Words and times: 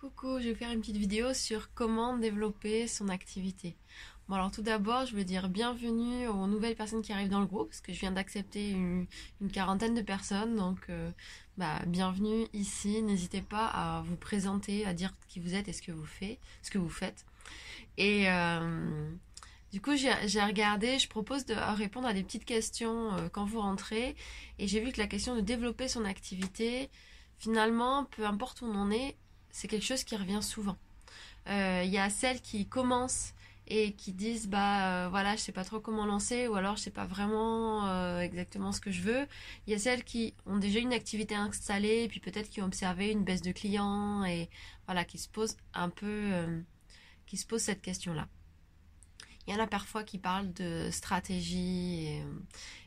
Coucou, 0.00 0.40
je 0.40 0.48
vais 0.48 0.54
faire 0.54 0.70
une 0.70 0.80
petite 0.80 0.96
vidéo 0.96 1.34
sur 1.34 1.74
comment 1.74 2.16
développer 2.16 2.86
son 2.86 3.10
activité. 3.10 3.76
Bon 4.28 4.36
alors 4.36 4.50
tout 4.50 4.62
d'abord, 4.62 5.04
je 5.04 5.14
veux 5.14 5.24
dire 5.24 5.50
bienvenue 5.50 6.26
aux 6.26 6.46
nouvelles 6.46 6.74
personnes 6.74 7.02
qui 7.02 7.12
arrivent 7.12 7.28
dans 7.28 7.40
le 7.40 7.44
groupe, 7.44 7.68
parce 7.68 7.82
que 7.82 7.92
je 7.92 8.00
viens 8.00 8.10
d'accepter 8.10 8.70
une, 8.70 9.06
quarantaine 9.52 9.92
de 9.92 10.00
personnes, 10.00 10.56
donc 10.56 10.78
euh, 10.88 11.10
bah, 11.58 11.82
bienvenue 11.86 12.46
ici. 12.54 13.02
N'hésitez 13.02 13.42
pas 13.42 13.66
à 13.66 14.00
vous 14.00 14.16
présenter, 14.16 14.86
à 14.86 14.94
dire 14.94 15.12
qui 15.28 15.38
vous 15.38 15.54
êtes 15.54 15.68
et 15.68 15.74
ce 15.74 15.82
que 15.82 15.92
vous 15.92 16.06
faites. 16.06 16.38
Ce 16.62 16.70
que 16.70 16.78
vous 16.78 16.88
faites. 16.88 17.26
Et 17.98 18.30
euh, 18.30 19.10
du 19.70 19.82
coup, 19.82 19.96
j'ai 19.96 20.42
regardé, 20.42 20.98
je 20.98 21.08
propose 21.08 21.44
de 21.44 21.54
répondre 21.76 22.08
à 22.08 22.14
des 22.14 22.22
petites 22.22 22.46
questions 22.46 23.12
euh, 23.12 23.28
quand 23.28 23.44
vous 23.44 23.60
rentrez, 23.60 24.16
et 24.58 24.66
j'ai 24.66 24.80
vu 24.80 24.92
que 24.92 24.98
la 24.98 25.08
question 25.08 25.36
de 25.36 25.42
développer 25.42 25.88
son 25.88 26.06
activité, 26.06 26.88
finalement, 27.36 28.06
peu 28.16 28.24
importe 28.24 28.62
où 28.62 28.64
on 28.64 28.74
en 28.76 28.90
est, 28.90 29.14
c'est 29.50 29.68
quelque 29.68 29.86
chose 29.86 30.04
qui 30.04 30.16
revient 30.16 30.42
souvent. 30.42 30.76
Euh, 31.48 31.82
il 31.84 31.90
y 31.90 31.98
a 31.98 32.10
celles 32.10 32.40
qui 32.40 32.66
commencent 32.66 33.34
et 33.66 33.92
qui 33.92 34.12
disent 34.12 34.48
bah 34.48 35.04
euh, 35.04 35.08
voilà 35.08 35.36
je 35.36 35.40
sais 35.40 35.52
pas 35.52 35.64
trop 35.64 35.78
comment 35.78 36.04
lancer 36.04 36.48
ou 36.48 36.56
alors 36.56 36.76
je 36.76 36.82
sais 36.82 36.90
pas 36.90 37.06
vraiment 37.06 37.86
euh, 37.88 38.20
exactement 38.20 38.72
ce 38.72 38.80
que 38.80 38.90
je 38.90 39.02
veux. 39.02 39.26
Il 39.66 39.72
y 39.72 39.76
a 39.76 39.78
celles 39.78 40.04
qui 40.04 40.34
ont 40.46 40.58
déjà 40.58 40.80
une 40.80 40.92
activité 40.92 41.34
installée 41.34 42.04
et 42.04 42.08
puis 42.08 42.20
peut-être 42.20 42.50
qui 42.50 42.60
ont 42.62 42.66
observé 42.66 43.10
une 43.10 43.24
baisse 43.24 43.42
de 43.42 43.52
clients 43.52 44.24
et 44.24 44.48
voilà 44.86 45.04
qui 45.04 45.18
se 45.18 45.28
posent 45.28 45.56
un 45.74 45.88
peu 45.88 46.62
qui 47.26 47.36
se 47.36 47.46
posent 47.46 47.62
cette 47.62 47.82
question 47.82 48.12
là. 48.14 48.28
Il 49.46 49.54
y 49.54 49.56
en 49.56 49.62
a 49.62 49.66
parfois 49.66 50.04
qui 50.04 50.18
parlent 50.18 50.52
de 50.52 50.90
stratégie 50.90 52.20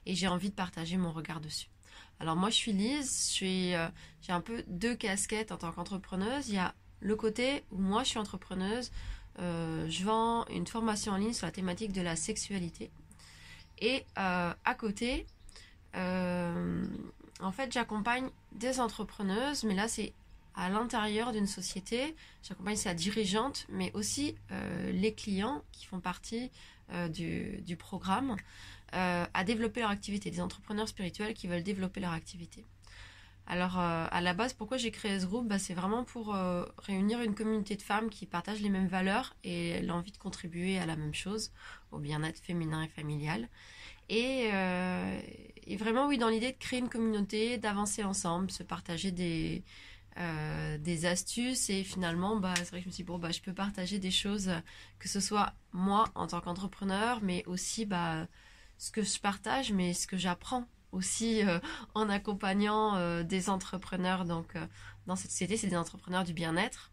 et 0.06 0.16
j'ai 0.16 0.28
envie 0.28 0.50
de 0.50 0.56
partager 0.56 0.98
mon 0.98 1.12
regard 1.12 1.42
dessus. 1.42 1.73
Alors 2.20 2.36
moi 2.36 2.50
je 2.50 2.56
suis 2.56 2.72
Lise, 2.72 3.38
euh, 3.42 3.90
j'ai 4.22 4.32
un 4.32 4.42
peu 4.42 4.64
deux 4.68 4.96
casquettes 4.96 5.52
en 5.52 5.58
tant 5.58 5.72
qu'entrepreneuse. 5.72 6.50
Il 6.50 6.56
y 6.56 6.58
a 6.58 6.74
le 7.02 7.16
côté 7.16 7.64
où 7.72 7.78
moi 7.78 8.04
je 8.04 8.10
suis 8.10 8.20
entrepreneuse, 8.20 8.92
euh, 9.40 9.90
je 9.90 10.04
vends 10.06 10.46
une 10.48 10.68
formation 10.68 11.12
en 11.14 11.18
ligne 11.18 11.34
sur 11.34 11.46
la 11.46 11.52
thématique 11.52 11.92
de 11.92 12.02
la 12.02 12.16
sexualité. 12.16 12.92
Et 13.80 14.06
euh, 14.18 14.54
à 14.64 14.76
côté, 14.76 15.26
en 15.96 17.52
fait 17.52 17.72
j'accompagne 17.72 18.30
des 18.54 18.80
entrepreneuses, 18.80 19.64
mais 19.64 19.76
là 19.76 19.88
c'est 19.88 20.14
à 20.56 20.70
l'intérieur 20.70 21.32
d'une 21.34 21.48
société. 21.48 22.16
J'accompagne 22.44 22.76
sa 22.76 22.94
dirigeante, 22.94 23.66
mais 23.70 23.92
aussi 23.94 24.36
les 24.92 25.14
clients 25.14 25.62
qui 25.72 25.86
font 25.86 26.00
partie 26.00 26.52
du, 27.10 27.76
programme. 27.78 28.38
Euh, 28.94 29.26
à 29.34 29.44
développer 29.44 29.80
leur 29.82 29.90
activité, 29.90 30.30
des 30.30 30.40
entrepreneurs 30.40 30.88
spirituels 30.88 31.34
qui 31.34 31.48
veulent 31.48 31.64
développer 31.64 32.00
leur 32.00 32.12
activité. 32.12 32.64
Alors 33.48 33.80
euh, 33.80 34.06
à 34.12 34.22
la 34.22 34.36
base, 34.36 34.54
pourquoi 34.54 34.78
j'ai 34.78 34.92
créé 34.92 35.20
ce 35.20 35.26
groupe? 35.26 35.48
Bah, 35.48 35.58
C'est 35.58 35.74
vraiment 35.74 36.04
pour 36.04 36.36
euh, 36.36 36.64
réunir 36.78 37.20
une 37.22 37.34
communauté 37.34 37.76
de 37.76 37.82
femmes 37.82 38.12
qui 38.12 38.28
partagent 38.28 38.62
les 38.62 38.70
mêmes 38.70 38.88
valeurs 38.88 39.36
et 39.44 39.82
l'envie 39.82 40.12
de 40.12 40.18
contribuer 40.18 40.78
à 40.78 40.86
la 40.86 40.96
même 40.96 41.16
chose, 41.16 41.52
au 41.92 41.98
bien-être 41.98 42.38
féminin 42.38 42.84
et 42.84 42.88
familial. 42.88 43.50
Et, 44.10 44.50
vraiment, 45.78 46.08
oui, 46.08 46.20
dans 46.20 46.30
l'idée 46.30 46.52
de 46.52 46.58
créer 46.58 46.80
une 46.80 46.90
communauté, 46.90 47.58
d'avancer 47.58 48.04
ensemble, 48.04 48.52
se 48.52 48.62
partager 48.62 49.12
des, 49.12 49.64
astuces 51.06 51.72
et 51.72 51.84
finalement 51.84 52.36
bah, 52.36 52.54
c'est 52.58 52.70
vrai 52.70 52.78
que 52.80 52.84
je 52.84 52.90
me 52.90 52.94
suis 52.94 53.04
dit 53.04 53.08
bon 53.08 53.18
bah 53.18 53.32
je 53.32 53.42
peux 53.42 53.54
partager 53.54 53.98
des 53.98 54.12
choses 54.12 54.52
que 55.00 55.10
ce 55.10 55.20
soit 55.20 55.54
moi 55.72 56.06
en 56.14 56.28
tant 56.28 56.40
qu'entrepreneur 56.40 57.20
mais 57.24 57.44
aussi 57.48 57.86
ce 58.84 58.92
que 58.92 59.02
je 59.02 59.18
partage, 59.18 59.72
mais 59.72 59.94
ce 59.94 60.08
que 60.08 60.18
j'apprends 60.18 60.68
aussi 60.92 61.42
euh, 61.42 61.60
en 61.96 62.10
accompagnant 62.10 62.98
euh, 62.98 63.24
des 63.24 63.50
entrepreneurs. 63.50 64.26
Donc, 64.26 64.58
euh, 64.58 64.68
dans 65.08 65.16
cette 65.16 65.32
société, 65.32 65.56
c'est 65.56 65.68
des 65.68 65.78
entrepreneurs 65.78 66.26
du 66.26 66.34
bien-être, 66.34 66.92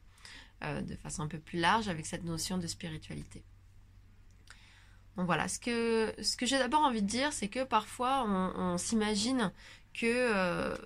de 0.62 0.94
façon 0.96 1.22
un 1.22 1.27
peu 1.27 1.38
plus 1.38 1.58
large, 1.58 1.88
avec 1.88 2.05
cette 2.05 2.22
notion 2.22 2.58
de 2.58 2.66
spiritualité. 2.66 3.42
Donc 5.16 5.24
voilà, 5.24 5.48
ce 5.48 5.58
que, 5.58 6.14
ce 6.22 6.36
que 6.36 6.44
j'ai 6.44 6.58
d'abord 6.58 6.83
envie 6.83 7.00
de 7.00 7.06
dire, 7.06 7.33
c'est 7.33 7.48
que 7.48 7.64
parfois 7.64 8.27
on, 8.27 8.77
s'imagine 8.77 9.52
que, 9.95 10.77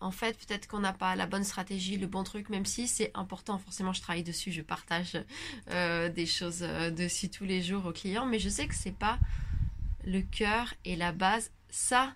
en 0.00 0.10
fait, 0.10 0.38
peut-être 0.38 0.66
qu'on 0.66 0.78
n'a 0.78 0.94
pas 0.94 1.14
la 1.14 1.26
bonne 1.26 1.44
stratégie, 1.44 1.98
le 1.98 2.06
bon 2.06 2.24
truc, 2.24 2.48
même 2.48 2.64
si 2.64 2.88
c'est 2.88 3.10
important. 3.12 3.58
Forcément, 3.58 3.92
je 3.92 4.00
travaille 4.00 4.22
dessus, 4.22 4.50
je 4.50 4.62
partage 4.62 5.22
des 5.66 6.26
choses 6.26 6.60
dessus 6.60 7.28
tous 7.28 7.44
les 7.44 7.60
jours 7.60 7.84
aux 7.84 7.92
clients, 7.92 8.24
mais 8.24 8.38
je 8.38 8.48
sais 8.48 8.66
que 8.66 8.74
c'est 8.74 8.96
pas 8.96 9.18
le 10.08 10.22
cœur 10.22 10.74
est 10.84 10.96
la 10.96 11.12
base. 11.12 11.52
Ça, 11.68 12.14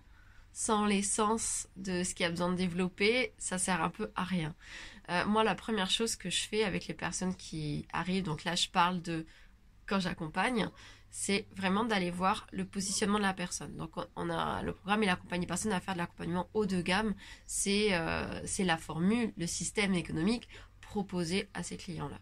sans 0.52 0.86
l'essence 0.86 1.68
de 1.76 2.02
ce 2.02 2.14
qu'il 2.14 2.24
y 2.24 2.26
a 2.26 2.30
besoin 2.30 2.50
de 2.50 2.56
développer, 2.56 3.34
ça 3.38 3.58
sert 3.58 3.82
un 3.82 3.90
peu 3.90 4.10
à 4.16 4.24
rien. 4.24 4.54
Euh, 5.10 5.26
moi, 5.26 5.44
la 5.44 5.54
première 5.54 5.90
chose 5.90 6.16
que 6.16 6.30
je 6.30 6.42
fais 6.48 6.64
avec 6.64 6.86
les 6.86 6.94
personnes 6.94 7.34
qui 7.36 7.86
arrivent, 7.92 8.24
donc 8.24 8.44
là, 8.44 8.54
je 8.54 8.68
parle 8.68 9.02
de 9.02 9.26
quand 9.86 10.00
j'accompagne, 10.00 10.70
c'est 11.10 11.46
vraiment 11.54 11.84
d'aller 11.84 12.10
voir 12.10 12.46
le 12.50 12.64
positionnement 12.64 13.18
de 13.18 13.24
la 13.24 13.34
personne. 13.34 13.76
Donc, 13.76 13.92
on 14.16 14.30
a 14.30 14.62
le 14.62 14.72
programme 14.72 15.02
et 15.02 15.06
l'accompagner 15.06 15.46
personne 15.46 15.72
à 15.72 15.80
faire 15.80 15.92
de 15.92 15.98
l'accompagnement 15.98 16.48
haut 16.54 16.64
de 16.64 16.80
gamme. 16.80 17.14
C'est 17.44 17.88
euh, 17.92 18.40
c'est 18.46 18.64
la 18.64 18.78
formule, 18.78 19.34
le 19.36 19.46
système 19.46 19.92
économique 19.94 20.48
proposé 20.80 21.50
à 21.52 21.62
ces 21.62 21.76
clients-là. 21.76 22.18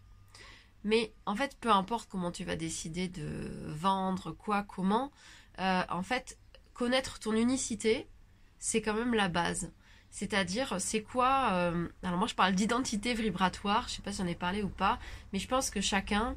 Mais 0.83 1.13
en 1.25 1.35
fait, 1.35 1.55
peu 1.59 1.71
importe 1.71 2.09
comment 2.09 2.31
tu 2.31 2.43
vas 2.43 2.55
décider 2.55 3.07
de 3.07 3.49
vendre, 3.67 4.31
quoi, 4.31 4.63
comment, 4.63 5.11
euh, 5.59 5.83
en 5.89 6.03
fait, 6.03 6.37
connaître 6.73 7.19
ton 7.19 7.33
unicité, 7.33 8.07
c'est 8.59 8.81
quand 8.81 8.93
même 8.93 9.13
la 9.13 9.27
base. 9.27 9.71
C'est-à-dire, 10.09 10.75
c'est 10.79 11.01
quoi 11.01 11.49
euh, 11.53 11.87
Alors 12.03 12.17
moi, 12.17 12.27
je 12.27 12.35
parle 12.35 12.53
d'identité 12.53 13.13
vibratoire. 13.13 13.87
Je 13.87 13.95
sais 13.95 14.01
pas 14.01 14.11
si 14.11 14.17
j'en 14.19 14.27
ai 14.27 14.35
parlé 14.35 14.61
ou 14.61 14.69
pas, 14.69 14.99
mais 15.31 15.39
je 15.39 15.47
pense 15.47 15.69
que 15.69 15.79
chacun, 15.79 16.35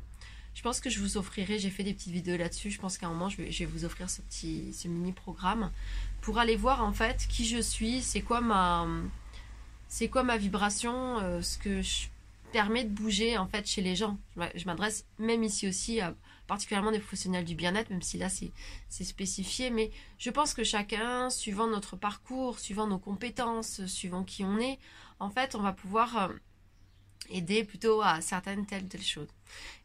je 0.54 0.62
pense 0.62 0.80
que 0.80 0.88
je 0.88 1.00
vous 1.00 1.16
offrirai. 1.16 1.58
J'ai 1.58 1.70
fait 1.70 1.82
des 1.82 1.92
petites 1.92 2.12
vidéos 2.12 2.36
là-dessus. 2.36 2.70
Je 2.70 2.80
pense 2.80 2.98
qu'à 2.98 3.06
un 3.06 3.10
moment, 3.10 3.28
je 3.28 3.42
vais, 3.42 3.64
vous 3.66 3.84
offrir 3.84 4.08
ce 4.08 4.22
petit, 4.22 4.72
ce 4.72 4.86
mini 4.86 5.12
programme 5.12 5.72
pour 6.20 6.38
aller 6.38 6.56
voir 6.56 6.84
en 6.84 6.92
fait 6.92 7.26
qui 7.28 7.44
je 7.44 7.60
suis. 7.60 8.00
C'est 8.00 8.22
quoi 8.22 8.40
ma, 8.40 8.86
c'est 9.88 10.08
quoi 10.08 10.22
ma 10.22 10.36
vibration, 10.36 11.18
euh, 11.18 11.42
ce 11.42 11.58
que 11.58 11.82
je 11.82 12.06
permet 12.54 12.84
de 12.84 12.90
bouger 12.90 13.36
en 13.36 13.48
fait 13.48 13.66
chez 13.66 13.82
les 13.82 13.96
gens. 13.96 14.16
Je 14.54 14.64
m'adresse 14.66 15.06
même 15.18 15.42
ici 15.42 15.66
aussi 15.66 16.00
à 16.00 16.14
particulièrement 16.46 16.92
des 16.92 17.00
professionnels 17.00 17.44
du 17.44 17.56
bien-être, 17.56 17.90
même 17.90 18.00
si 18.00 18.16
là 18.16 18.28
c'est 18.28 19.04
spécifié. 19.04 19.70
Mais 19.70 19.90
je 20.18 20.30
pense 20.30 20.54
que 20.54 20.62
chacun, 20.62 21.30
suivant 21.30 21.66
notre 21.66 21.96
parcours, 21.96 22.60
suivant 22.60 22.86
nos 22.86 23.00
compétences, 23.00 23.84
suivant 23.86 24.22
qui 24.22 24.44
on 24.44 24.56
est, 24.58 24.78
en 25.18 25.30
fait, 25.30 25.56
on 25.56 25.62
va 25.62 25.72
pouvoir 25.72 26.16
euh, 26.16 26.28
aider 27.28 27.64
plutôt 27.64 28.02
à 28.02 28.20
certaines 28.20 28.66
telles 28.66 28.86
telles 28.86 29.02
choses. 29.02 29.34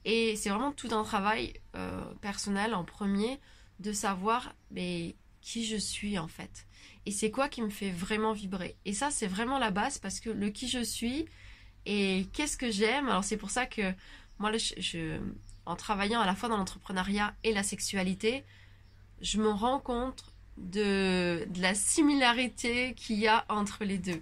Et 0.06 0.36
c'est 0.36 0.50
vraiment 0.50 0.72
tout 0.72 0.90
un 0.91 1.03
travail 1.03 1.53
euh, 1.75 2.03
personnel 2.22 2.75
en 2.75 2.84
premier 2.84 3.40
de 3.80 3.94
savoir 3.94 4.53
mais, 4.69 5.16
qui 5.41 5.66
je 5.66 5.78
suis 5.78 6.19
en 6.19 6.28
fait. 6.28 6.68
Et 7.07 7.12
c'est 7.12 7.31
quoi 7.31 7.50
qui 7.50 7.63
me 7.63 7.72
fait 7.72 7.90
vraiment 7.90 8.34
vibrer. 8.34 8.75
Et 8.86 8.94
ça, 8.94 9.09
c'est 9.09 9.25
vraiment 9.25 9.57
la 9.57 9.72
base 9.72 9.97
parce 9.97 10.19
que 10.19 10.30
le 10.30 10.51
qui 10.51 10.68
je 10.68 10.84
suis 10.84 11.25
et 11.92 12.28
qu'est-ce 12.34 12.56
que 12.56 12.70
j'aime? 12.70 13.10
Alors 13.10 13.24
c'est 13.24 13.36
pour 13.36 13.50
ça 13.50 13.66
que 13.66 13.82
moi, 14.38 14.52
je, 14.78 15.20
en 15.66 15.76
travaillant 15.76 16.22
à 16.22 16.28
la 16.28 16.36
fois 16.36 16.48
dans 16.48 16.58
l'entrepreneuriat 16.58 17.34
et 17.44 17.52
la 17.52 17.64
sexualité, 17.64 18.46
je 19.22 19.40
me 19.40 19.50
rends 19.50 19.80
compte 19.80 20.24
de, 20.58 21.48
la 21.56 21.74
similarité 21.74 22.94
qu'il 22.94 23.18
y 23.18 23.28
a 23.28 23.44
entre 23.50 23.86
les 23.86 23.98
deux. 23.98 24.22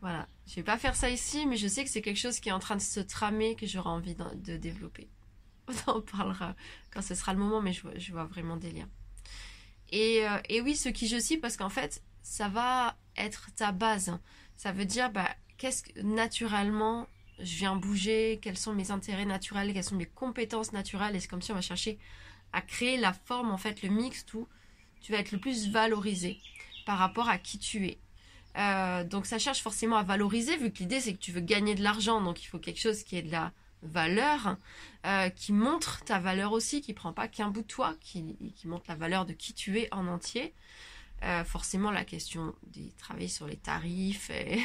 Voilà, 0.00 0.26
je 0.48 0.56
vais 0.56 0.64
pas 0.64 0.76
faire 0.76 0.96
ça 0.96 1.08
ici, 1.08 1.46
mais 1.46 1.56
je 1.56 1.68
sais 1.68 1.84
que 1.84 1.90
c'est 1.90 2.02
quelque 2.02 2.18
chose 2.18 2.40
qui 2.40 2.48
est 2.48 2.52
en 2.52 2.58
train 2.58 2.74
de 2.74 2.80
se 2.80 2.98
tramer, 2.98 3.54
que 3.54 3.64
j'aurai 3.64 3.90
envie 3.90 4.16
de, 4.16 4.56
développer. 4.56 5.08
On 5.86 5.92
en 5.92 6.00
parlera 6.00 6.56
quand 6.90 7.00
ce 7.00 7.14
sera 7.14 7.32
le 7.32 7.38
moment, 7.38 7.62
mais 7.62 7.72
je 7.72 8.10
vois, 8.12 8.24
vraiment 8.24 8.56
des 8.56 8.72
liens. 8.72 8.88
Et, 9.90 10.26
euh, 10.26 10.38
et, 10.48 10.60
oui, 10.60 10.74
ce 10.74 10.88
qui 10.88 11.06
je 11.06 11.18
suis, 11.18 11.36
parce 11.36 11.56
qu'en 11.56 11.68
fait, 11.68 12.02
ça 12.24 12.48
va 12.48 12.96
être 13.16 13.54
ta 13.54 13.70
base. 13.70 14.18
Ça 14.56 14.72
veut 14.72 14.84
dire, 14.84 15.12
bah, 15.12 15.28
qu'est-ce 15.62 15.84
que 15.84 16.00
naturellement 16.00 17.06
je 17.38 17.56
viens 17.56 17.76
bouger, 17.76 18.40
quels 18.42 18.58
sont 18.58 18.72
mes 18.72 18.90
intérêts 18.90 19.24
naturels, 19.24 19.72
quelles 19.72 19.84
sont 19.84 19.94
mes 19.94 20.06
compétences 20.06 20.72
naturelles. 20.72 21.14
Et 21.14 21.20
c'est 21.20 21.28
comme 21.28 21.40
si 21.40 21.52
on 21.52 21.54
va 21.54 21.60
chercher 21.60 22.00
à 22.52 22.62
créer 22.62 22.96
la 22.96 23.12
forme, 23.12 23.52
en 23.52 23.58
fait, 23.58 23.80
le 23.82 23.88
mix, 23.88 24.26
où 24.34 24.48
tu 25.00 25.12
vas 25.12 25.18
être 25.18 25.30
le 25.30 25.38
plus 25.38 25.68
valorisé 25.68 26.38
par 26.84 26.98
rapport 26.98 27.28
à 27.28 27.38
qui 27.38 27.58
tu 27.60 27.86
es. 27.86 27.98
Euh, 28.58 29.04
donc 29.04 29.24
ça 29.24 29.38
cherche 29.38 29.62
forcément 29.62 29.96
à 29.96 30.02
valoriser, 30.02 30.56
vu 30.56 30.72
que 30.72 30.80
l'idée 30.80 31.00
c'est 31.00 31.14
que 31.14 31.20
tu 31.20 31.30
veux 31.30 31.40
gagner 31.40 31.76
de 31.76 31.82
l'argent, 31.82 32.20
donc 32.20 32.42
il 32.42 32.46
faut 32.46 32.58
quelque 32.58 32.80
chose 32.80 33.04
qui 33.04 33.16
ait 33.16 33.22
de 33.22 33.30
la 33.30 33.52
valeur, 33.82 34.56
euh, 35.06 35.30
qui 35.30 35.52
montre 35.52 36.04
ta 36.04 36.18
valeur 36.18 36.52
aussi, 36.52 36.82
qui 36.82 36.92
prend 36.92 37.12
pas 37.12 37.28
qu'un 37.28 37.48
bout 37.48 37.62
de 37.62 37.66
toi, 37.66 37.94
qui, 38.00 38.36
montre 38.64 38.84
la 38.88 38.96
valeur 38.96 39.26
de 39.26 39.32
qui 39.32 39.54
tu 39.54 39.78
es 39.78 39.88
en 39.94 40.08
entier. 40.08 40.52
Euh, 41.22 41.44
forcément, 41.44 41.90
la 41.90 42.04
question 42.04 42.54
de 42.74 42.90
travailler 42.98 43.28
sur 43.28 43.46
les 43.46 43.56
tarifs 43.56 44.30
et, 44.30 44.60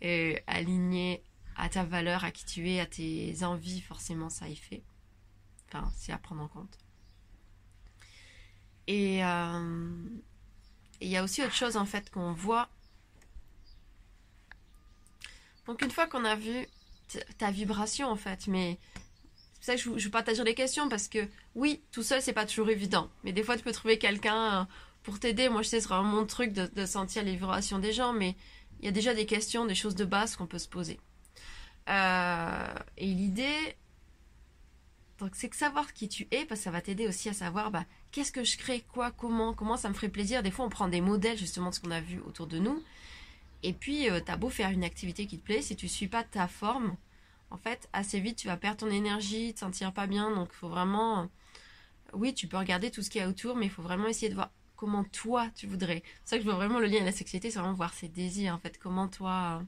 et 0.00 0.42
aligner 0.46 1.22
à 1.56 1.68
ta 1.68 1.84
valeur, 1.84 2.24
à 2.24 2.30
qui 2.30 2.44
tu 2.44 2.70
es, 2.70 2.80
à 2.80 2.86
tes 2.86 3.42
envies, 3.42 3.80
forcément 3.80 4.30
ça 4.30 4.48
y 4.48 4.56
fait. 4.56 4.82
Enfin, 5.68 5.90
c'est 5.96 6.12
à 6.12 6.18
prendre 6.18 6.42
en 6.42 6.48
compte. 6.48 6.78
Et 8.86 9.24
euh, 9.24 9.92
il 11.00 11.08
y 11.08 11.16
a 11.16 11.22
aussi 11.22 11.42
autre 11.42 11.54
chose 11.54 11.76
en 11.76 11.86
fait 11.86 12.10
qu'on 12.10 12.32
voit. 12.32 12.68
Donc 15.66 15.82
une 15.82 15.90
fois 15.90 16.06
qu'on 16.06 16.24
a 16.24 16.34
vu 16.34 16.66
ta 17.38 17.50
vibration 17.50 18.08
en 18.08 18.16
fait. 18.16 18.46
Mais 18.46 18.78
c'est 19.54 19.54
pour 19.54 19.64
ça 19.64 19.74
que 19.76 19.80
je, 19.80 19.98
je 19.98 20.08
partage 20.08 20.40
les 20.40 20.54
questions 20.54 20.88
parce 20.88 21.08
que 21.08 21.28
oui, 21.54 21.82
tout 21.92 22.02
seul 22.02 22.22
c'est 22.22 22.32
pas 22.32 22.46
toujours 22.46 22.70
évident. 22.70 23.10
Mais 23.22 23.32
des 23.32 23.42
fois 23.42 23.56
tu 23.56 23.62
peux 23.62 23.72
trouver 23.72 23.98
quelqu'un 23.98 24.62
euh, 24.62 24.64
pour 25.02 25.18
t'aider. 25.18 25.48
Moi 25.48 25.62
je 25.62 25.68
sais, 25.68 25.80
c'est 25.80 25.88
vraiment 25.88 26.04
mon 26.04 26.26
truc 26.26 26.52
de, 26.52 26.86
sentir 26.86 27.24
les 27.24 27.32
vibrations 27.32 27.78
des 27.78 27.92
gens, 27.92 28.12
mais 28.12 28.36
il 28.80 28.86
y 28.86 28.88
a 28.88 28.92
déjà 28.92 29.14
des 29.14 29.26
questions, 29.26 29.66
des 29.66 29.74
choses 29.74 29.94
de 29.94 30.04
base 30.04 30.36
qu'on 30.36 30.46
peut 30.46 30.58
se 30.58 30.68
poser. 30.68 30.98
Euh, 31.88 32.74
et 32.96 33.06
l'idée, 33.06 33.76
c'est 35.32 35.48
que 35.48 35.56
savoir 35.56 35.92
qui 35.92 36.08
tu 36.08 36.26
es, 36.30 36.44
parce 36.46 36.60
que 36.60 36.64
ça 36.64 36.70
va 36.70 36.80
t'aider 36.80 37.06
aussi 37.06 37.28
à 37.28 37.32
savoir 37.32 37.70
bah, 37.70 37.84
qu'est-ce 38.10 38.32
que 38.32 38.44
je 38.44 38.56
crée, 38.56 38.84
quoi, 38.92 39.10
comment, 39.10 39.52
comment 39.52 39.76
ça 39.76 39.88
me 39.88 39.94
ferait 39.94 40.08
plaisir. 40.08 40.42
Des 40.42 40.50
fois, 40.50 40.64
on 40.64 40.70
prend 40.70 40.88
des 40.88 41.00
modèles 41.00 41.36
justement 41.36 41.70
de 41.70 41.74
ce 41.74 41.80
qu'on 41.80 41.90
a 41.90 42.00
vu 42.00 42.20
autour 42.20 42.46
de 42.46 42.58
nous. 42.58 42.82
Et 43.62 43.72
puis, 43.72 44.08
euh, 44.08 44.20
t'as 44.24 44.36
beau 44.36 44.48
faire 44.48 44.70
une 44.70 44.84
activité 44.84 45.26
qui 45.26 45.38
te 45.38 45.44
plaît, 45.44 45.62
si 45.62 45.76
tu 45.76 45.88
suis 45.88 46.08
pas 46.08 46.24
ta 46.24 46.48
forme, 46.48 46.96
en 47.50 47.58
fait, 47.58 47.88
assez 47.92 48.20
vite, 48.20 48.36
tu 48.36 48.46
vas 48.46 48.56
perdre 48.56 48.78
ton 48.78 48.90
énergie, 48.90 49.52
te 49.52 49.60
sentir 49.60 49.92
pas 49.92 50.06
bien. 50.06 50.34
Donc, 50.34 50.48
il 50.52 50.56
faut 50.56 50.68
vraiment. 50.68 51.28
Oui, 52.12 52.34
tu 52.34 52.46
peux 52.48 52.56
regarder 52.56 52.90
tout 52.90 53.02
ce 53.02 53.10
qu'il 53.10 53.20
y 53.20 53.24
a 53.24 53.28
autour, 53.28 53.56
mais 53.56 53.66
il 53.66 53.70
faut 53.70 53.82
vraiment 53.82 54.08
essayer 54.08 54.28
de 54.28 54.34
voir 54.34 54.50
comment 54.80 55.04
toi 55.04 55.50
tu 55.54 55.66
voudrais. 55.66 56.02
C'est 56.24 56.30
ça 56.30 56.36
que 56.38 56.42
je 56.42 56.48
vois 56.48 56.56
vraiment 56.56 56.80
le 56.80 56.86
lien 56.86 57.02
à 57.02 57.04
la 57.04 57.12
sexualité, 57.12 57.50
c'est 57.50 57.58
vraiment 57.58 57.74
voir 57.74 57.92
ses 57.92 58.08
désirs, 58.08 58.54
en 58.54 58.58
fait. 58.58 58.78
Comment 58.78 59.08
toi. 59.08 59.62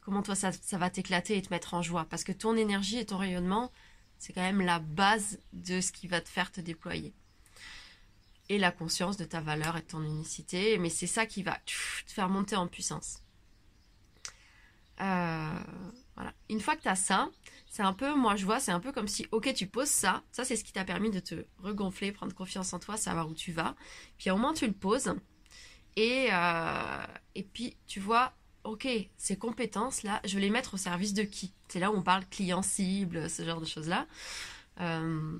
Comment 0.00 0.22
toi 0.22 0.34
ça, 0.34 0.50
ça 0.50 0.76
va 0.76 0.90
t'éclater 0.90 1.36
et 1.36 1.42
te 1.42 1.50
mettre 1.54 1.74
en 1.74 1.82
joie. 1.82 2.04
Parce 2.10 2.24
que 2.24 2.32
ton 2.32 2.56
énergie 2.56 2.98
et 2.98 3.06
ton 3.06 3.18
rayonnement, 3.18 3.70
c'est 4.18 4.32
quand 4.32 4.42
même 4.42 4.60
la 4.60 4.80
base 4.80 5.38
de 5.52 5.80
ce 5.80 5.92
qui 5.92 6.08
va 6.08 6.20
te 6.20 6.28
faire 6.28 6.50
te 6.50 6.60
déployer. 6.60 7.14
Et 8.48 8.58
la 8.58 8.72
conscience 8.72 9.16
de 9.18 9.24
ta 9.24 9.40
valeur 9.40 9.76
et 9.76 9.82
de 9.82 9.86
ton 9.86 10.02
unicité. 10.02 10.78
Mais 10.78 10.90
c'est 10.90 11.06
ça 11.06 11.24
qui 11.24 11.44
va 11.44 11.56
te 11.64 12.12
faire 12.12 12.28
monter 12.28 12.56
en 12.56 12.66
puissance. 12.66 13.22
Euh, 15.00 15.60
Une 16.48 16.60
fois 16.60 16.76
que 16.76 16.82
tu 16.82 16.88
as 16.88 16.96
ça, 16.96 17.28
c'est 17.68 17.82
un 17.82 17.92
peu, 17.92 18.14
moi 18.14 18.36
je 18.36 18.44
vois, 18.44 18.60
c'est 18.60 18.72
un 18.72 18.80
peu 18.80 18.92
comme 18.92 19.08
si, 19.08 19.26
ok, 19.30 19.52
tu 19.54 19.66
poses 19.66 19.88
ça. 19.88 20.22
Ça, 20.32 20.44
c'est 20.44 20.56
ce 20.56 20.64
qui 20.64 20.72
t'a 20.72 20.84
permis 20.84 21.10
de 21.10 21.20
te 21.20 21.34
regonfler, 21.58 22.12
prendre 22.12 22.34
confiance 22.34 22.72
en 22.72 22.78
toi, 22.78 22.96
savoir 22.96 23.28
où 23.28 23.34
tu 23.34 23.52
vas. 23.52 23.74
Puis 24.18 24.30
au 24.30 24.36
moins, 24.36 24.54
tu 24.54 24.66
le 24.66 24.72
poses. 24.72 25.14
Et, 25.96 26.28
euh, 26.32 27.06
et 27.34 27.42
puis, 27.42 27.76
tu 27.86 28.00
vois, 28.00 28.32
ok, 28.64 28.88
ces 29.16 29.36
compétences-là, 29.36 30.20
je 30.24 30.34
vais 30.34 30.40
les 30.40 30.50
mettre 30.50 30.74
au 30.74 30.76
service 30.76 31.14
de 31.14 31.22
qui? 31.22 31.52
C'est 31.68 31.80
là 31.80 31.90
où 31.90 31.96
on 31.96 32.02
parle 32.02 32.24
client 32.26 32.62
cible, 32.62 33.28
ce 33.28 33.44
genre 33.44 33.60
de 33.60 33.66
choses-là. 33.66 34.06
Euh, 34.80 35.38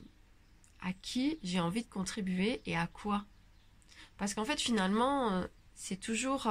à 0.81 0.93
qui 0.93 1.39
j'ai 1.43 1.61
envie 1.61 1.83
de 1.85 1.89
contribuer 1.89 2.61
et 2.67 2.77
à 2.77 2.87
quoi? 2.87 3.25
Parce 4.17 4.35
qu'en 4.35 4.45
fait, 4.45 4.61
finalement, 4.61 5.33
euh, 5.33 5.47
c'est 5.75 5.99
toujours... 5.99 6.49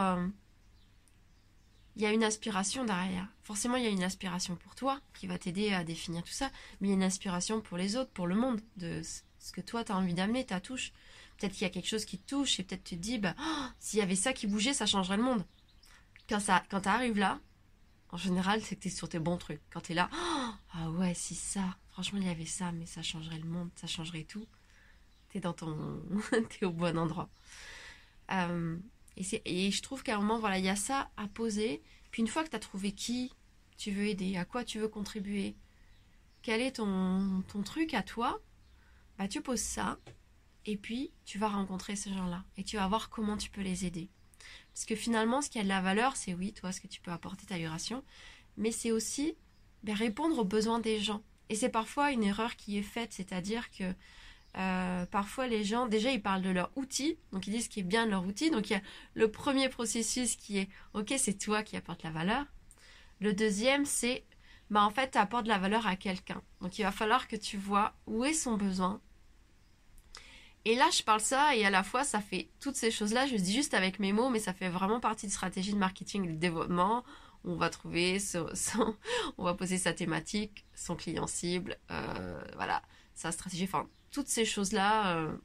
il 1.98 2.04
y 2.04 2.06
a 2.06 2.14
une 2.14 2.24
aspiration 2.24 2.86
derrière. 2.86 3.28
Forcément, 3.44 3.76
il 3.76 3.84
y 3.84 3.88
a 3.88 3.90
une 3.90 4.04
aspiration 4.04 4.56
pour 4.56 4.76
toi 4.76 5.02
qui 5.14 5.28
va 5.28 5.38
t'aider 5.38 5.74
à 5.74 5.84
définir 5.84 6.24
tout 6.24 6.32
ça, 6.32 6.50
mais 6.80 6.88
il 6.88 6.92
y 6.92 6.94
a 6.94 6.96
une 6.96 7.04
aspiration 7.04 7.60
pour 7.60 7.78
les 7.78 7.98
autres, 7.98 8.12
pour 8.12 8.28
le 8.28 8.36
monde, 8.36 8.62
de 8.78 9.02
ce 9.40 9.52
que 9.52 9.62
toi, 9.62 9.84
tu 9.84 9.92
as 9.92 9.98
envie 9.98 10.14
d'amener, 10.14 10.46
ta 10.46 10.60
touche. 10.60 10.94
Peut-être 11.38 11.54
qu'il 11.54 11.64
y 11.64 11.66
a 11.66 11.70
quelque 11.70 11.88
chose 11.88 12.06
qui 12.06 12.20
te 12.20 12.30
touche 12.30 12.60
et 12.60 12.64
peut-être 12.64 12.84
tu 12.84 12.96
te 12.96 13.02
dis, 13.02 13.18
bah, 13.18 13.36
oh, 13.40 13.66
s'il 13.80 14.00
y 14.00 14.02
avait 14.02 14.16
ça 14.16 14.32
qui 14.32 14.48
bougeait, 14.48 14.74
ça 14.74 14.86
changerait 14.86 15.18
le 15.18 15.24
monde 15.24 15.44
quand 16.30 16.40
ça 16.40 16.64
quand 16.70 16.82
t'arrives 16.82 17.18
là, 17.18 17.40
en 18.10 18.18
général, 18.18 18.62
c'est 18.62 18.76
que 18.76 18.82
t'es 18.82 18.90
sur 18.90 19.10
tes 19.10 19.20
bons 19.20 19.38
trucs. 19.38 19.62
Quand 19.72 19.82
t'es 19.82 19.94
là, 19.94 20.10
oh, 20.14 20.52
ah 20.74 20.90
ouais, 20.92 21.14
si 21.14 21.36
ça, 21.36 21.78
franchement, 21.90 22.20
il 22.22 22.28
y 22.28 22.30
avait 22.30 22.46
ça, 22.46 22.72
mais 22.72 22.86
ça 22.86 23.02
changerait 23.02 23.40
le 23.40 23.48
monde, 23.48 23.70
ça 23.76 23.88
changerait 23.88 24.24
tout. 24.24 24.48
T'es 25.30 25.40
dans 25.40 25.54
ton, 25.54 26.02
au 26.62 26.70
bon 26.72 26.98
endroit. 26.98 27.30
Euh, 28.32 28.78
et, 29.18 29.72
je 29.72 29.82
trouve 29.82 30.04
qu'à 30.04 30.16
un 30.16 30.20
moment, 30.20 30.40
voilà, 30.40 30.60
il 30.60 30.66
y 30.66 30.70
a 30.70 30.76
ça 30.76 31.10
à 31.18 31.28
poser. 31.28 31.82
Puis 32.12 32.22
une 32.22 32.28
fois 32.28 32.44
que 32.44 32.50
t'as 32.50 32.60
trouvé 32.60 32.92
qui 32.92 33.32
tu 33.78 33.92
veux 33.92 34.08
aider, 34.08 34.38
à 34.38 34.46
quoi 34.46 34.64
tu 34.64 34.80
veux 34.80 34.88
contribuer, 34.88 35.56
quel 36.42 36.62
est 36.62 36.74
ton, 36.74 37.44
ton 37.48 37.62
truc 37.64 37.94
à 37.94 38.04
toi, 38.04 38.40
bah 39.18 39.28
tu 39.28 39.42
poses 39.42 39.60
ça. 39.60 40.00
Et 40.66 40.78
puis, 40.78 41.12
tu 41.26 41.40
vas 41.40 41.48
rencontrer 41.48 41.96
ces 41.96 42.14
gens-là. 42.14 42.44
Et 42.58 42.64
tu 42.64 42.76
vas 42.76 42.88
voir 42.88 43.10
comment 43.10 43.38
tu 43.38 43.50
peux 43.50 43.62
les 43.62 43.86
aider. 43.86 44.10
Parce 44.74 44.86
que 44.86 44.96
finalement, 44.96 45.42
ce 45.42 45.50
qui 45.50 45.60
a 45.60 45.64
de 45.64 45.68
la 45.68 45.82
valeur, 45.82 46.16
c'est 46.16 46.34
oui, 46.34 46.54
toi, 46.54 46.72
ce 46.72 46.82
que 46.82 46.88
tu 46.88 47.02
peux 47.02 47.12
apporter 47.12 47.46
ta 47.46 47.58
vibration, 47.58 48.04
mais 48.58 48.72
c'est 48.72 48.92
aussi 48.92 49.36
ben, 49.84 49.96
répondre 49.96 50.38
aux 50.38 50.46
besoins 50.46 50.80
des 50.80 51.00
gens. 51.00 51.24
Et 51.50 51.56
c'est 51.56 51.70
parfois 51.70 52.12
une 52.12 52.24
erreur 52.24 52.56
qui 52.58 52.78
est 52.78 52.84
faite, 52.84 53.14
c'est-à-dire 53.14 53.72
que 53.72 53.94
euh, 54.58 55.06
parfois 55.06 55.48
les 55.48 55.64
gens, 55.64 55.88
déjà, 55.88 56.12
ils 56.12 56.22
parlent 56.22 56.42
de 56.42 56.50
leur 56.50 56.72
outil, 56.76 57.18
donc 57.32 57.48
ils 57.48 57.52
disent 57.52 57.66
ce 57.66 57.70
qui 57.70 57.82
est 57.82 57.84
bien 57.84 58.06
de 58.06 58.12
leur 58.12 58.26
outil. 58.26 58.50
Donc 58.50 58.70
il 58.70 58.74
y 58.74 58.76
a 58.76 58.82
le 59.14 59.30
premier 59.30 59.70
processus 59.70 60.36
qui 60.36 60.58
est, 60.58 60.70
ok, 60.94 61.14
c'est 61.18 61.38
toi 61.38 61.64
qui 61.64 61.78
apporte 61.78 62.04
la 62.04 62.12
valeur. 62.12 62.46
Le 63.20 63.34
deuxième, 63.34 63.86
c'est, 63.86 64.24
bah 64.70 64.84
en 64.84 64.90
fait, 64.90 65.12
tu 65.12 65.18
apportes 65.18 65.48
la 65.48 65.58
valeur 65.58 65.88
à 65.88 65.96
quelqu'un. 65.96 66.42
Donc 66.62 66.80
il 66.80 66.84
va 66.84 66.92
falloir 66.92 67.28
que 67.28 67.36
tu 67.36 67.58
vois 67.58 67.94
où 68.08 68.26
est 68.26 68.34
son 68.34 68.56
besoin, 68.58 69.02
et 70.68 70.76
là, 70.76 70.90
je 70.92 71.02
parle 71.02 71.22
ça 71.22 71.56
et 71.56 71.64
à 71.66 71.70
la 71.70 71.82
fois, 71.82 72.04
ça 72.04 72.20
fait 72.20 72.50
toutes 72.60 72.76
ces 72.76 72.92
choses-là. 72.92 73.26
Je 73.26 73.38
dis 73.38 73.54
juste 73.54 73.74
avec 73.74 74.00
mes 74.00 74.12
mots, 74.12 74.30
mais 74.30 74.40
ça 74.40 74.52
fait 74.52 74.68
vraiment 74.68 75.00
partie 75.00 75.26
de 75.26 75.32
stratégie 75.32 75.72
de 75.72 75.78
marketing 75.78 76.26
et 76.26 76.34
de 76.34 76.38
développement. 76.38 77.06
On 77.46 77.56
va 77.56 77.70
trouver 77.70 78.18
on 79.38 79.44
va 79.46 79.54
poser 79.54 79.78
sa 79.78 79.94
thématique, 79.94 80.66
son 80.76 80.98
client 80.98 81.26
cible, 81.26 81.78
euh, 81.90 82.42
voilà, 82.58 82.82
sa 83.18 83.32
stratégie. 83.32 83.66
Enfin, 83.66 83.88
toutes 84.12 84.28
ces 84.28 84.46
choses-là, 84.46 85.18
euh, 85.18 85.36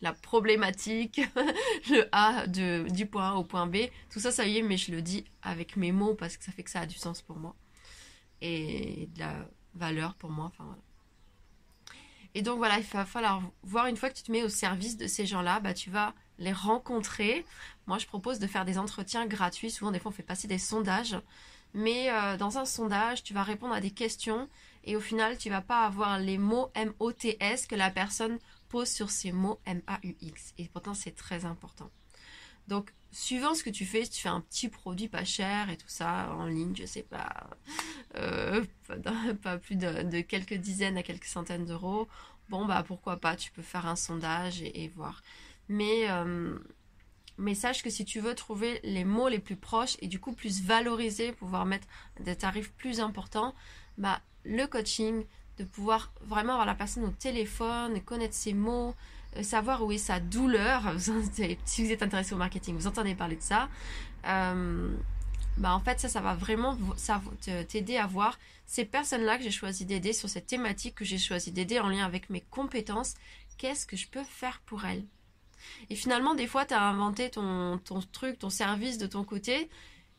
la 0.00 0.12
problématique, 0.12 1.20
le 1.90 2.08
A 2.12 2.46
de, 2.46 2.86
du 2.90 3.06
point 3.06 3.32
A 3.32 3.34
au 3.34 3.44
point 3.44 3.66
B, 3.66 3.76
tout 4.10 4.20
ça, 4.20 4.30
ça 4.30 4.46
y 4.46 4.58
est, 4.58 4.62
mais 4.62 4.76
je 4.76 4.92
le 4.92 5.02
dis 5.02 5.24
avec 5.42 5.76
mes 5.76 5.92
mots 5.92 6.14
parce 6.14 6.36
que 6.36 6.44
ça 6.44 6.52
fait 6.52 6.62
que 6.62 6.70
ça 6.70 6.80
a 6.80 6.86
du 6.86 6.96
sens 6.96 7.22
pour 7.22 7.36
moi 7.36 7.54
et 8.40 9.08
de 9.14 9.20
la 9.20 9.48
valeur 9.74 10.14
pour 10.14 10.30
moi. 10.30 10.46
Enfin, 10.46 10.64
voilà. 10.64 10.82
Et 12.34 12.42
donc 12.42 12.58
voilà, 12.58 12.78
il 12.78 12.84
va 12.84 13.04
falloir 13.04 13.42
voir 13.62 13.86
une 13.86 13.96
fois 13.96 14.08
que 14.08 14.16
tu 14.16 14.22
te 14.22 14.32
mets 14.32 14.42
au 14.42 14.48
service 14.48 14.96
de 14.96 15.06
ces 15.06 15.26
gens-là, 15.26 15.60
bah, 15.60 15.74
tu 15.74 15.90
vas 15.90 16.14
les 16.38 16.52
rencontrer. 16.52 17.44
Moi, 17.86 17.98
je 17.98 18.06
propose 18.06 18.38
de 18.38 18.46
faire 18.46 18.64
des 18.64 18.78
entretiens 18.78 19.26
gratuits. 19.26 19.70
Souvent, 19.70 19.90
des 19.90 19.98
fois, 19.98 20.10
on 20.10 20.14
fait 20.14 20.22
passer 20.22 20.48
des 20.48 20.58
sondages. 20.58 21.16
Mais 21.74 22.10
euh, 22.10 22.36
dans 22.36 22.58
un 22.58 22.64
sondage, 22.64 23.22
tu 23.22 23.34
vas 23.34 23.42
répondre 23.42 23.74
à 23.74 23.80
des 23.80 23.90
questions 23.90 24.48
et 24.84 24.96
au 24.96 25.00
final, 25.00 25.38
tu 25.38 25.50
vas 25.50 25.60
pas 25.60 25.84
avoir 25.84 26.18
les 26.18 26.38
mots 26.38 26.70
M-O-T-S 26.74 27.66
que 27.66 27.74
la 27.74 27.90
personne 27.90 28.38
pose 28.68 28.88
sur 28.88 29.10
ces 29.10 29.32
mots 29.32 29.60
M-A-U-X. 29.66 30.54
Et 30.58 30.68
pourtant, 30.68 30.94
c'est 30.94 31.14
très 31.14 31.44
important. 31.44 31.90
Donc, 32.68 32.92
suivant 33.10 33.54
ce 33.54 33.62
que 33.62 33.70
tu 33.70 33.84
fais, 33.84 34.04
si 34.04 34.10
tu 34.10 34.22
fais 34.22 34.28
un 34.28 34.40
petit 34.40 34.68
produit 34.68 35.08
pas 35.08 35.24
cher 35.24 35.70
et 35.70 35.76
tout 35.76 35.88
ça 35.88 36.32
en 36.34 36.46
ligne, 36.46 36.74
je 36.74 36.86
sais 36.86 37.02
pas, 37.02 37.50
euh, 38.16 38.64
pas, 39.42 39.58
plus 39.58 39.76
de, 39.76 40.20
quelques 40.22 40.54
dizaines 40.54 40.96
à 40.96 41.02
quelques 41.02 41.26
centaines 41.26 41.66
d'euros, 41.66 42.08
bon 42.48 42.64
bah 42.64 42.82
pourquoi 42.86 43.18
pas, 43.18 43.36
tu 43.36 43.50
peux 43.50 43.62
faire 43.62 43.86
un 43.86 43.96
sondage 43.96 44.62
et, 44.62 44.88
voir. 44.88 45.22
Mais 45.68 46.08
euh, 46.08 46.58
mais 47.38 47.54
sache 47.54 47.82
que 47.82 47.90
si 47.90 48.04
tu 48.04 48.20
veux 48.20 48.34
trouver 48.34 48.80
les 48.84 49.04
mots 49.04 49.28
les 49.28 49.38
plus 49.38 49.56
proches 49.56 49.96
et 50.00 50.06
du 50.06 50.20
coup 50.20 50.32
plus 50.32 50.62
valorisés, 50.62 51.32
pouvoir 51.32 51.66
mettre 51.66 51.86
des 52.20 52.36
tarifs 52.36 52.72
plus 52.72 53.00
importants, 53.00 53.54
bah 53.98 54.20
le 54.44 54.66
coaching, 54.66 55.24
de 55.58 55.64
pouvoir 55.64 56.12
vraiment 56.22 56.52
avoir 56.52 56.66
la 56.66 56.74
personne 56.74 57.04
au 57.04 57.10
téléphone, 57.10 58.00
connaître 58.02 58.34
ses 58.34 58.54
mots, 58.54 58.94
euh, 59.36 59.42
savoir 59.42 59.82
où 59.84 59.92
est 59.92 59.98
sa 59.98 60.20
douleur. 60.20 60.94
si 61.64 61.84
vous 61.84 61.92
êtes 61.92 62.02
intéressé 62.02 62.34
au 62.34 62.38
marketing, 62.38 62.76
vous 62.76 62.86
entendez 62.86 63.14
parler 63.14 63.36
de 63.36 63.42
ça. 63.42 63.68
Euh, 64.26 64.94
bah 65.58 65.74
en 65.74 65.80
fait 65.80 66.00
ça 66.00 66.08
ça 66.08 66.20
va 66.20 66.34
vraiment 66.34 66.78
t'aider 67.68 67.96
à 67.96 68.06
voir 68.06 68.38
ces 68.66 68.84
personnes 68.84 69.22
là 69.22 69.36
que 69.36 69.44
j'ai 69.44 69.50
choisi 69.50 69.84
d'aider 69.84 70.12
sur 70.12 70.28
cette 70.28 70.46
thématique 70.46 70.94
que 70.94 71.04
j'ai 71.04 71.18
choisi 71.18 71.52
d'aider 71.52 71.78
en 71.78 71.88
lien 71.88 72.06
avec 72.06 72.30
mes 72.30 72.40
compétences 72.40 73.14
qu'est-ce 73.58 73.86
que 73.86 73.96
je 73.96 74.08
peux 74.08 74.22
faire 74.22 74.62
pour 74.64 74.86
elles? 74.86 75.04
Et 75.90 75.94
finalement 75.94 76.34
des 76.34 76.46
fois 76.46 76.64
tu 76.64 76.72
as 76.72 76.82
inventé 76.82 77.30
ton, 77.30 77.78
ton 77.84 78.00
truc 78.00 78.38
ton 78.38 78.48
service 78.48 78.96
de 78.96 79.06
ton 79.06 79.24
côté 79.24 79.68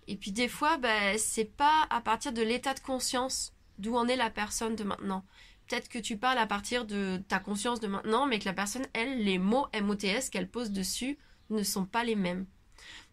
et 0.08 0.18
puis 0.18 0.32
des 0.32 0.48
fois 0.48 0.77
bah, 0.77 1.18
c'est 1.18 1.46
pas 1.46 1.88
à 1.89 2.00
partir 2.00 2.32
de 2.32 2.44
l'état 2.44 2.75
de 2.75 2.80
conscience 2.80 3.53
d'où 3.84 3.96
en 3.96 4.08
est 4.08 4.16
la 4.16 4.30
personne 4.32 4.75
de 4.75 4.84
maintenant 4.84 5.24
peut-être 5.68 5.90
que 5.90 6.00
tu 6.00 6.18
parles 6.18 6.38
à 6.38 6.48
partir 6.48 6.86
de 6.86 7.22
ta 7.28 7.40
conscience 7.40 7.80
de 7.80 7.88
maintenant, 7.88 8.25
mais 8.25 8.40
que 8.40 8.46
la 8.46 8.54
personne, 8.54 8.86
elle, 8.94 9.24
les 9.24 9.38
mots 9.38 9.68
MOTS 9.80 10.30
qu'elle 10.32 10.50
pose 10.50 10.72
dessus 10.72 11.18
ne 11.50 11.63
sont 11.63 11.86
pas 11.86 12.04
les 12.04 12.16
mêmes. 12.16 12.46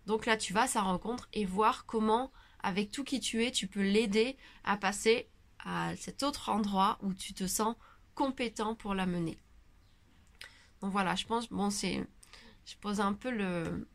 Donc 0.07 0.27
là, 0.27 0.37
tu 0.37 0.53
vas 0.53 0.63
à 0.63 0.67
sa 0.67 0.83
rencontre 0.83 1.29
et 1.33 1.45
voir 1.45 1.87
comment, 1.87 2.33
avec 2.63 2.91
tout 2.91 3.05
qui 3.05 3.21
tu 3.21 3.45
es, 3.45 3.51
tu 3.51 3.67
peux 3.67 3.83
l'aider 3.83 4.37
à 4.65 4.77
passer 4.77 5.29
à 5.65 5.95
cet 5.97 6.23
autre 6.23 6.49
endroit 6.49 6.99
où 7.03 7.15
tu 7.15 7.35
te 7.35 7.47
sens 7.47 7.77
compétent 8.15 8.75
pour 8.75 8.95
la 8.95 9.07
mener. 9.07 9.39
Donc 10.81 10.93
voilà, 10.93 11.15
je 11.15 11.27
pense, 11.27 11.49
bon, 11.51 11.71
c'est, 11.71 12.07
je 12.65 12.77
pose 12.77 13.01
un 13.01 13.13
peu 13.13 13.31
le, 13.31 13.87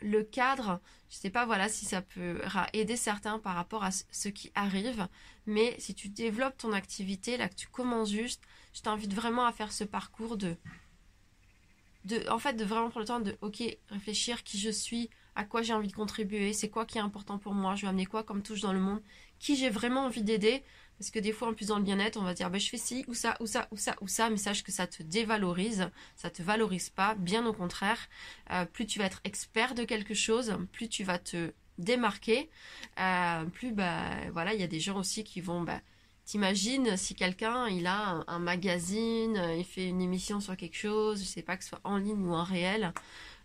le 0.00 0.22
cadre, 0.22 0.80
je 1.10 1.16
sais 1.16 1.30
pas 1.30 1.46
voilà 1.46 1.68
si 1.68 1.84
ça 1.84 2.02
peut 2.02 2.40
aider 2.72 2.96
certains 2.96 3.38
par 3.38 3.54
rapport 3.54 3.84
à 3.84 3.90
ce 3.90 4.28
qui 4.28 4.50
arrive, 4.54 5.08
mais 5.46 5.74
si 5.78 5.94
tu 5.94 6.08
développes 6.08 6.58
ton 6.58 6.72
activité, 6.72 7.36
là 7.36 7.48
que 7.48 7.54
tu 7.54 7.68
commences 7.68 8.10
juste, 8.10 8.42
je 8.74 8.82
t'invite 8.82 9.14
vraiment 9.14 9.46
à 9.46 9.52
faire 9.52 9.72
ce 9.72 9.84
parcours 9.84 10.36
de, 10.36 10.56
de 12.04 12.28
en 12.30 12.38
fait 12.38 12.54
de 12.54 12.64
vraiment 12.64 12.90
prendre 12.90 13.00
le 13.00 13.06
temps 13.06 13.20
de 13.20 13.36
ok 13.40 13.62
réfléchir 13.90 14.44
qui 14.44 14.58
je 14.58 14.70
suis, 14.70 15.10
à 15.34 15.44
quoi 15.44 15.62
j'ai 15.62 15.72
envie 15.72 15.88
de 15.88 15.92
contribuer, 15.92 16.52
c'est 16.52 16.68
quoi 16.68 16.84
qui 16.84 16.98
est 16.98 17.02
important 17.02 17.38
pour 17.38 17.54
moi, 17.54 17.76
je 17.76 17.82
vais 17.82 17.88
amener 17.88 18.06
quoi 18.06 18.24
comme 18.24 18.42
touche 18.42 18.60
dans 18.60 18.72
le 18.72 18.80
monde, 18.80 19.00
qui 19.38 19.56
j'ai 19.56 19.70
vraiment 19.70 20.04
envie 20.04 20.22
d'aider. 20.22 20.62
Parce 20.98 21.10
que 21.10 21.18
des 21.18 21.32
fois, 21.32 21.48
en 21.48 21.54
plus 21.54 21.68
dans 21.68 21.78
le 21.78 21.84
bien-être, 21.84 22.18
on 22.18 22.24
va 22.24 22.34
dire, 22.34 22.50
bah, 22.50 22.58
je 22.58 22.68
fais 22.68 22.76
ci, 22.76 23.04
ou 23.08 23.14
ça, 23.14 23.36
ou 23.40 23.46
ça, 23.46 23.68
ou 23.70 23.76
ça, 23.76 23.96
ou 24.00 24.08
ça, 24.08 24.30
mais 24.30 24.36
sache 24.36 24.64
que 24.64 24.72
ça 24.72 24.86
te 24.86 25.02
dévalorise, 25.02 25.90
ça 26.16 26.30
te 26.30 26.42
valorise 26.42 26.90
pas, 26.90 27.14
bien 27.14 27.46
au 27.46 27.52
contraire. 27.52 28.08
Euh, 28.50 28.64
plus 28.64 28.86
tu 28.86 28.98
vas 28.98 29.06
être 29.06 29.20
expert 29.24 29.74
de 29.74 29.84
quelque 29.84 30.14
chose, 30.14 30.56
plus 30.72 30.88
tu 30.88 31.04
vas 31.04 31.18
te 31.18 31.52
démarquer, 31.78 32.50
euh, 32.98 33.44
plus, 33.44 33.72
bah, 33.72 34.10
voilà, 34.32 34.54
il 34.54 34.60
y 34.60 34.64
a 34.64 34.68
des 34.68 34.80
gens 34.80 34.98
aussi 34.98 35.22
qui 35.22 35.40
vont, 35.40 35.62
bah, 35.62 35.80
t'imagines 36.24 36.96
si 36.96 37.14
quelqu'un, 37.14 37.68
il 37.68 37.86
a 37.86 38.24
un, 38.26 38.38
magazine, 38.40 39.40
il 39.56 39.64
fait 39.64 39.88
une 39.88 40.02
émission 40.02 40.40
sur 40.40 40.56
quelque 40.56 40.76
chose, 40.76 41.20
je 41.20 41.24
sais 41.24 41.42
pas 41.42 41.56
que 41.56 41.62
ce 41.62 41.70
soit 41.70 41.80
en 41.84 41.96
ligne 41.96 42.26
ou 42.26 42.34
en 42.34 42.42
réel, 42.44 42.92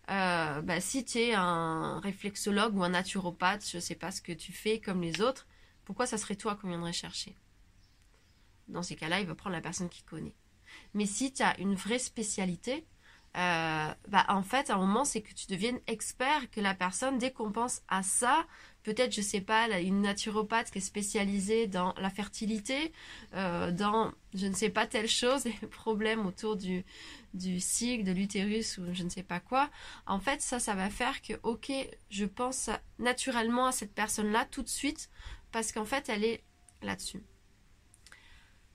euh, 0.10 0.62
bah, 0.62 0.82
si 0.82 1.06
tu 1.06 1.20
es 1.20 1.34
un 1.34 2.00
réflexologue 2.02 2.76
ou 2.76 2.84
un 2.84 2.90
naturopathe, 2.90 3.66
je 3.72 3.80
sais 3.80 3.96
pas 3.96 4.12
ce 4.12 4.22
que 4.22 4.34
tu 4.34 4.52
fais 4.52 4.80
comme 4.80 5.02
les 5.02 5.22
autres, 5.22 5.48
pourquoi 5.86 6.06
ça 6.06 6.18
serait 6.18 6.36
toi 6.36 6.56
qu'on 6.56 6.68
viendrait 6.68 6.94
chercher? 6.94 7.36
Dans 8.68 8.84
ces 8.84 8.96
cas-là, 8.96 9.20
il 9.20 9.28
va 9.28 9.36
prendre 9.36 9.56
la 9.56 9.62
personne 9.62 9.90
qui 9.90 10.04
connaît. 10.04 10.36
Mais 10.94 11.06
si 11.06 11.34
tu 11.34 11.44
as 11.44 11.60
une 11.60 11.76
vraie 11.76 12.00
spécialité, 12.00 12.86
euh, 13.36 13.88
bah 14.10 14.26
en 14.28 14.44
fait, 14.44 14.70
à 14.70 14.76
un 14.76 14.78
moment, 14.78 15.06
c'est 15.06 15.22
que 15.22 15.34
tu 15.34 15.48
deviennes 15.48 15.80
expert, 15.88 16.52
que 16.52 16.62
la 16.62 16.76
personne, 16.76 17.18
dès 17.18 17.32
qu'on 17.32 17.52
pense 17.52 17.82
à 17.88 18.04
ça, 18.04 18.46
peut-être, 18.84 19.12
je 19.12 19.22
sais 19.22 19.42
pas, 19.42 19.68
une 19.80 20.02
naturopathe 20.02 20.70
qui 20.70 20.78
est 20.78 20.82
spécialisée 20.82 21.68
dans 21.68 21.96
la 21.98 22.12
fertilité, 22.12 22.94
euh, 23.34 23.72
dans, 23.72 24.12
je 24.36 24.46
ne 24.46 24.54
sais 24.54 24.70
pas, 24.70 24.86
telle 24.86 25.08
chose, 25.08 25.44
des 25.62 25.68
problèmes 25.68 26.28
autour 26.28 26.58
du, 26.58 26.86
du 27.34 27.60
cycle, 27.60 28.04
de 28.04 28.12
l'utérus 28.12 28.78
ou 28.78 28.94
je 28.94 29.04
ne 29.04 29.10
sais 29.10 29.24
pas 29.24 29.40
quoi. 29.40 29.70
En 30.06 30.20
fait, 30.20 30.42
ça, 30.42 30.60
ça 30.60 30.76
va 30.76 30.90
faire 30.92 31.22
que, 31.24 31.34
ok, 31.42 31.72
je 32.12 32.26
pense 32.26 32.70
naturellement 33.00 33.68
à 33.68 33.72
cette 33.72 33.94
personne-là 33.94 34.46
tout 34.52 34.62
de 34.62 34.70
suite 34.70 35.10
parce 35.52 35.72
qu'en 35.72 35.86
fait, 35.86 36.08
elle 36.10 36.24
est 36.24 36.44
là-dessus. 36.84 37.24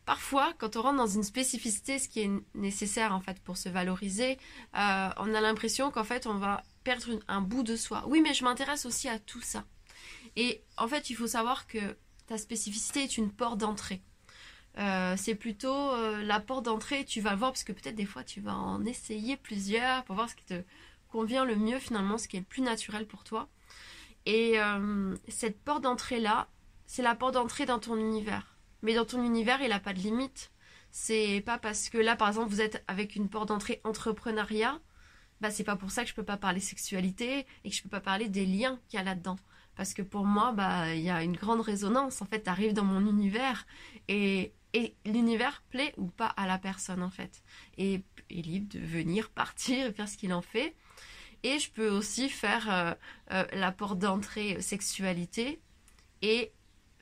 Parfois, 0.08 0.54
quand 0.56 0.76
on 0.76 0.80
rentre 0.80 0.96
dans 0.96 1.06
une 1.06 1.22
spécificité, 1.22 1.98
ce 1.98 2.08
qui 2.08 2.20
est 2.20 2.30
nécessaire 2.54 3.12
en 3.12 3.20
fait 3.20 3.38
pour 3.40 3.58
se 3.58 3.68
valoriser, 3.68 4.38
euh, 4.74 5.08
on 5.18 5.34
a 5.34 5.40
l'impression 5.42 5.90
qu'en 5.90 6.02
fait 6.02 6.26
on 6.26 6.38
va 6.38 6.62
perdre 6.82 7.20
un 7.28 7.42
bout 7.42 7.62
de 7.62 7.76
soi. 7.76 8.04
Oui, 8.06 8.22
mais 8.22 8.32
je 8.32 8.42
m'intéresse 8.42 8.86
aussi 8.86 9.06
à 9.10 9.18
tout 9.18 9.42
ça. 9.42 9.66
Et 10.34 10.62
en 10.78 10.88
fait, 10.88 11.10
il 11.10 11.14
faut 11.14 11.26
savoir 11.26 11.66
que 11.66 11.94
ta 12.26 12.38
spécificité 12.38 13.02
est 13.02 13.18
une 13.18 13.30
porte 13.30 13.58
d'entrée. 13.58 14.00
Euh, 14.78 15.14
c'est 15.18 15.34
plutôt 15.34 15.92
euh, 15.92 16.22
la 16.22 16.40
porte 16.40 16.64
d'entrée, 16.64 17.04
tu 17.04 17.20
vas 17.20 17.34
voir, 17.34 17.52
parce 17.52 17.64
que 17.64 17.72
peut-être 17.72 17.96
des 17.96 18.06
fois 18.06 18.24
tu 18.24 18.40
vas 18.40 18.54
en 18.54 18.86
essayer 18.86 19.36
plusieurs 19.36 20.04
pour 20.04 20.14
voir 20.14 20.30
ce 20.30 20.36
qui 20.36 20.44
te 20.46 20.62
convient 21.10 21.44
le 21.44 21.56
mieux 21.56 21.80
finalement, 21.80 22.16
ce 22.16 22.28
qui 22.28 22.38
est 22.38 22.40
le 22.40 22.46
plus 22.46 22.62
naturel 22.62 23.06
pour 23.06 23.24
toi. 23.24 23.46
Et 24.24 24.56
cette 25.28 25.60
porte 25.60 25.82
d'entrée-là, 25.82 26.48
c'est 26.86 27.02
la 27.02 27.14
porte 27.14 27.34
d'entrée 27.34 27.66
dans 27.66 27.78
ton 27.78 27.98
univers. 27.98 28.57
Mais 28.82 28.94
dans 28.94 29.04
ton 29.04 29.22
univers, 29.22 29.60
il 29.62 29.68
n'a 29.68 29.80
pas 29.80 29.92
de 29.92 29.98
limite. 29.98 30.50
C'est 30.90 31.42
pas 31.44 31.58
parce 31.58 31.88
que 31.88 31.98
là, 31.98 32.16
par 32.16 32.28
exemple, 32.28 32.50
vous 32.50 32.60
êtes 32.60 32.82
avec 32.88 33.16
une 33.16 33.28
porte 33.28 33.48
d'entrée 33.48 33.80
entrepreneuriat, 33.84 34.80
bah 35.40 35.50
c'est 35.50 35.64
pas 35.64 35.76
pour 35.76 35.90
ça 35.90 36.02
que 36.02 36.10
je 36.10 36.14
peux 36.14 36.24
pas 36.24 36.36
parler 36.36 36.60
sexualité 36.60 37.46
et 37.64 37.70
que 37.70 37.76
je 37.76 37.82
peux 37.82 37.88
pas 37.88 38.00
parler 38.00 38.28
des 38.28 38.46
liens 38.46 38.80
qu'il 38.88 38.98
y 38.98 39.00
a 39.00 39.04
là-dedans. 39.04 39.36
Parce 39.76 39.94
que 39.94 40.02
pour 40.02 40.24
moi, 40.24 40.52
bah 40.52 40.94
il 40.94 41.02
y 41.02 41.10
a 41.10 41.22
une 41.22 41.36
grande 41.36 41.60
résonance. 41.60 42.20
En 42.22 42.26
fait, 42.26 42.42
tu 42.42 42.50
arrives 42.50 42.72
dans 42.72 42.84
mon 42.84 43.06
univers 43.06 43.66
et, 44.08 44.52
et 44.72 44.96
l'univers 45.04 45.62
plaît 45.70 45.94
ou 45.96 46.06
pas 46.08 46.26
à 46.26 46.46
la 46.46 46.58
personne 46.58 47.02
en 47.02 47.10
fait. 47.10 47.42
Et 47.76 48.02
est 48.30 48.42
libre 48.42 48.68
de 48.72 48.80
venir, 48.80 49.30
partir 49.34 49.86
et 49.86 49.92
faire 49.92 50.08
ce 50.08 50.16
qu'il 50.16 50.32
en 50.32 50.42
fait. 50.42 50.74
Et 51.44 51.58
je 51.60 51.70
peux 51.70 51.88
aussi 51.88 52.28
faire 52.28 52.68
euh, 52.70 52.94
euh, 53.32 53.46
la 53.52 53.70
porte 53.70 53.98
d'entrée 53.98 54.60
sexualité 54.60 55.60
et 56.22 56.52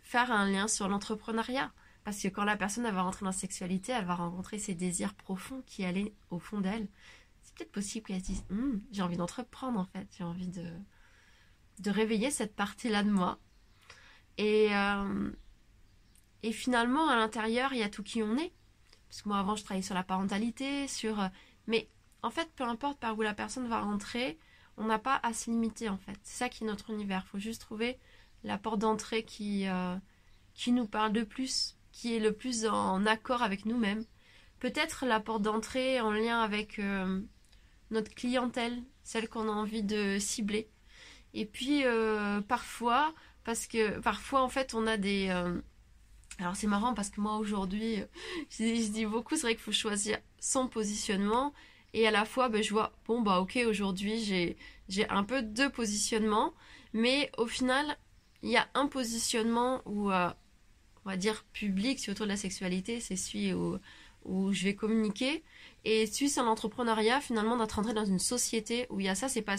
faire 0.07 0.31
un 0.31 0.49
lien 0.49 0.69
sur 0.69 0.89
l'entrepreneuriat. 0.89 1.73
Parce 2.05 2.23
que 2.23 2.29
quand 2.29 2.45
la 2.45 2.57
personne 2.57 2.89
va 2.89 3.03
rentrer 3.03 3.25
dans 3.25 3.31
la 3.31 3.37
sexualité, 3.37 3.91
elle 3.91 4.05
va 4.05 4.15
rencontrer 4.15 4.61
ses 4.61 4.75
désirs 4.75 5.15
profonds 5.15 5.63
qui 5.67 5.85
allaient 5.85 6.15
au 6.31 6.39
fond 6.39 6.61
d'elle. 6.61 6.87
C'est 7.43 7.55
peut-être 7.57 7.73
possible 7.73 8.07
qu'elle 8.07 8.21
se 8.21 8.27
dise 8.27 8.45
hum, 8.51 8.81
J'ai 8.93 9.03
envie 9.03 9.17
d'entreprendre 9.17 9.81
en 9.81 9.85
fait, 9.85 10.07
j'ai 10.17 10.23
envie 10.23 10.47
de, 10.47 10.65
de 11.81 11.91
réveiller 11.91 12.31
cette 12.31 12.55
partie-là 12.55 13.03
de 13.03 13.11
moi. 13.11 13.41
Et, 14.39 14.69
euh, 14.71 15.33
et 16.45 16.53
finalement, 16.53 17.09
à 17.09 17.17
l'intérieur, 17.17 17.73
il 17.73 17.81
y 17.81 17.83
a 17.83 17.89
tout 17.89 18.05
qui 18.05 18.23
on 18.23 18.37
est. 18.37 18.53
Parce 19.09 19.23
que 19.23 19.29
moi, 19.29 19.39
avant, 19.39 19.57
je 19.57 19.65
travaillais 19.65 19.83
sur 19.83 19.97
la 19.97 20.05
parentalité, 20.05 20.87
sur. 20.87 21.21
Euh, 21.21 21.29
mais 21.67 21.89
en 22.23 22.31
fait, 22.31 22.49
peu 22.55 22.63
importe 22.63 23.01
par 23.01 23.19
où 23.19 23.23
la 23.23 23.35
personne 23.35 23.67
va 23.67 23.81
rentrer, 23.81 24.39
on 24.77 24.85
n'a 24.85 25.01
pas 25.01 25.19
à 25.25 25.33
se 25.33 25.51
limiter 25.51 25.89
en 25.89 25.99
fait. 25.99 26.19
C'est 26.23 26.39
ça 26.39 26.49
qui 26.49 26.63
est 26.63 26.67
notre 26.69 26.91
univers. 26.91 27.25
Il 27.27 27.29
faut 27.31 27.39
juste 27.41 27.63
trouver 27.63 27.99
la 28.47 28.59
porte 28.59 28.79
d'entrée 28.79 29.25
qui, 29.25 29.69
euh, 29.69 29.97
qui 30.55 30.73
nous 30.73 30.87
parle 30.87 31.13
de 31.13 31.25
plus, 31.25 31.77
qui 31.93 32.15
est 32.15 32.21
le 32.21 32.33
plus 32.33 32.65
en 32.67 33.05
accord 33.05 33.43
avec 33.43 33.67
nous-mêmes. 33.67 34.05
Peut-être 34.61 35.05
la 35.05 35.21
porte 35.21 35.43
d'entrée 35.43 36.01
en 36.01 36.13
lien 36.13 36.41
avec 36.41 36.79
euh, 36.79 37.21
notre 37.91 38.15
clientèle, 38.15 38.83
celle 39.03 39.29
qu'on 39.29 39.49
a 39.49 39.53
envie 39.53 39.83
de 39.83 40.19
cibler. 40.19 40.71
Et 41.35 41.45
puis 41.45 41.85
euh, 41.85 42.41
parfois, 42.41 43.13
parce 43.45 43.67
que 43.67 43.99
parfois 43.99 44.43
en 44.43 44.49
fait 44.49 44.75
on 44.75 44.87
a 44.87 44.97
des... 44.97 45.29
alors 46.39 46.57
c'est 46.57 46.67
marrant 46.67 46.95
parce 46.95 47.11
que 47.11 47.21
moi 47.21 47.37
aujourd'hui, 47.37 48.03
je, 48.51 48.91
dis 48.91 49.07
beaucoup, 49.07 49.35
c'est 49.35 49.43
vrai 49.43 49.55
qu'il 49.55 49.65
faut 49.65 49.73
choisir 49.73 50.19
son 50.39 50.69
positionnement. 50.69 51.53
Et 51.93 52.07
à 52.07 52.11
la 52.11 52.25
fois, 52.25 52.49
ben, 52.49 52.63
je 52.63 52.71
vois, 52.71 52.93
bon 53.07 53.23
bah 53.23 53.41
ok, 53.41 53.59
aujourd'hui 53.67 54.23
j'ai, 54.23 54.57
j'ai 54.89 55.09
un 55.11 55.25
peu 55.25 55.43
deux 55.43 55.69
positionnements. 55.71 56.55
Mais 56.93 57.31
au 57.37 57.47
final, 57.47 57.99
il 58.43 58.51
y 58.51 58.57
a 58.57 58.69
un 58.75 58.87
positionnement 58.87 59.83
où, 59.87 60.11
euh, 60.11 60.31
on 61.05 61.11
va 61.11 61.17
dire, 61.17 61.45
public, 61.53 61.99
sur 61.99 62.13
autour 62.13 62.27
de 62.27 62.31
la 62.31 62.37
sexualité, 62.37 63.01
c'est 63.01 63.17
celui 63.17 63.53
où, 63.53 63.79
je 64.53 64.65
vais 64.65 64.75
communiquer. 64.75 65.45
Et 65.85 66.07
celui 66.07 66.29
sur 66.29 66.43
l'entrepreneuriat, 66.43 67.21
finalement, 67.21 67.57
d'être 67.57 67.73
rentré 67.73 67.95
dans 67.95 68.05
une 68.05 68.19
société 68.19 68.87
où 68.91 68.99
il 68.99 69.07
y 69.07 69.09
a 69.09 69.15
ça, 69.15 69.29
c'est 69.29 69.43
pas. 69.43 69.57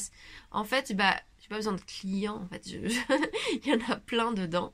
En 0.52 0.66
fait, 0.66 0.94
bah, 0.94 1.16
j'ai 1.40 1.48
pas 1.48 1.56
besoin 1.56 1.74
de 1.74 1.82
clients, 1.82 2.42
en 2.44 2.48
fait. 2.48 2.68
il 2.68 3.66
y 3.66 3.74
en 3.74 3.92
a 3.92 3.96
plein 3.96 4.34
dedans. 4.34 4.74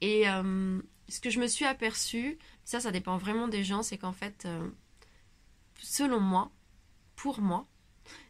Et 0.00 0.28
euh, 0.28 0.80
ce 1.08 1.20
que 1.20 1.30
je 1.30 1.40
me 1.40 1.46
suis 1.46 1.66
aperçu, 1.66 2.38
ça, 2.64 2.80
ça 2.80 2.90
dépend 2.90 3.18
vraiment 3.18 3.48
des 3.48 3.64
gens, 3.64 3.82
c'est 3.82 3.98
qu'en 3.98 4.12
fait, 4.12 4.44
euh, 4.46 4.68
selon 5.78 6.20
moi, 6.20 6.50
pour 7.16 7.40
moi, 7.40 7.66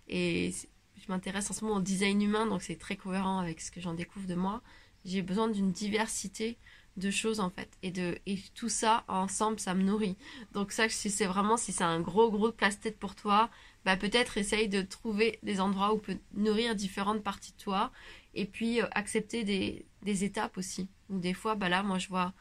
et 0.08 0.52
je 0.96 1.12
m'intéresse 1.12 1.50
en 1.50 1.54
ce 1.54 1.64
moment 1.64 1.78
au 1.78 1.82
design 1.82 2.20
humain, 2.20 2.46
donc 2.46 2.62
c'est 2.62 2.76
très 2.76 2.96
cohérent 2.96 3.38
avec 3.38 3.60
ce 3.60 3.70
que 3.70 3.80
j'en 3.80 3.94
découvre 3.94 4.26
de 4.26 4.34
moi 4.34 4.62
j'ai 5.04 5.22
besoin 5.22 5.48
d'une 5.48 5.72
diversité 5.72 6.58
de 6.96 7.10
choses 7.10 7.40
en 7.40 7.50
fait. 7.50 7.68
Et 7.82 7.90
de 7.90 8.18
et 8.26 8.38
tout 8.54 8.68
ça 8.68 9.04
ensemble 9.08 9.58
ça 9.58 9.74
me 9.74 9.82
nourrit. 9.82 10.16
Donc 10.52 10.72
ça 10.72 10.88
si 10.88 11.10
c'est 11.10 11.26
vraiment 11.26 11.56
si 11.56 11.72
c'est 11.72 11.84
un 11.84 12.00
gros 12.00 12.30
gros 12.30 12.52
casse-tête 12.52 12.98
pour 12.98 13.14
toi 13.14 13.50
bah 13.84 13.96
peut-être 13.96 14.38
essaye 14.38 14.68
de 14.68 14.82
trouver 14.82 15.38
des 15.42 15.60
endroits 15.60 15.92
où 15.92 15.98
peut 15.98 16.16
nourrir 16.34 16.74
différentes 16.74 17.22
parties 17.22 17.52
de 17.52 17.62
toi 17.62 17.92
et 18.34 18.46
puis 18.46 18.80
euh, 18.80 18.86
accepter 18.92 19.44
des, 19.44 19.86
des 20.02 20.24
étapes 20.24 20.56
aussi. 20.56 20.88
Ou 21.10 21.18
des 21.18 21.34
fois 21.34 21.54
bah 21.54 21.68
là 21.68 21.82
moi 21.82 21.98
je 21.98 22.08
vois 22.08 22.32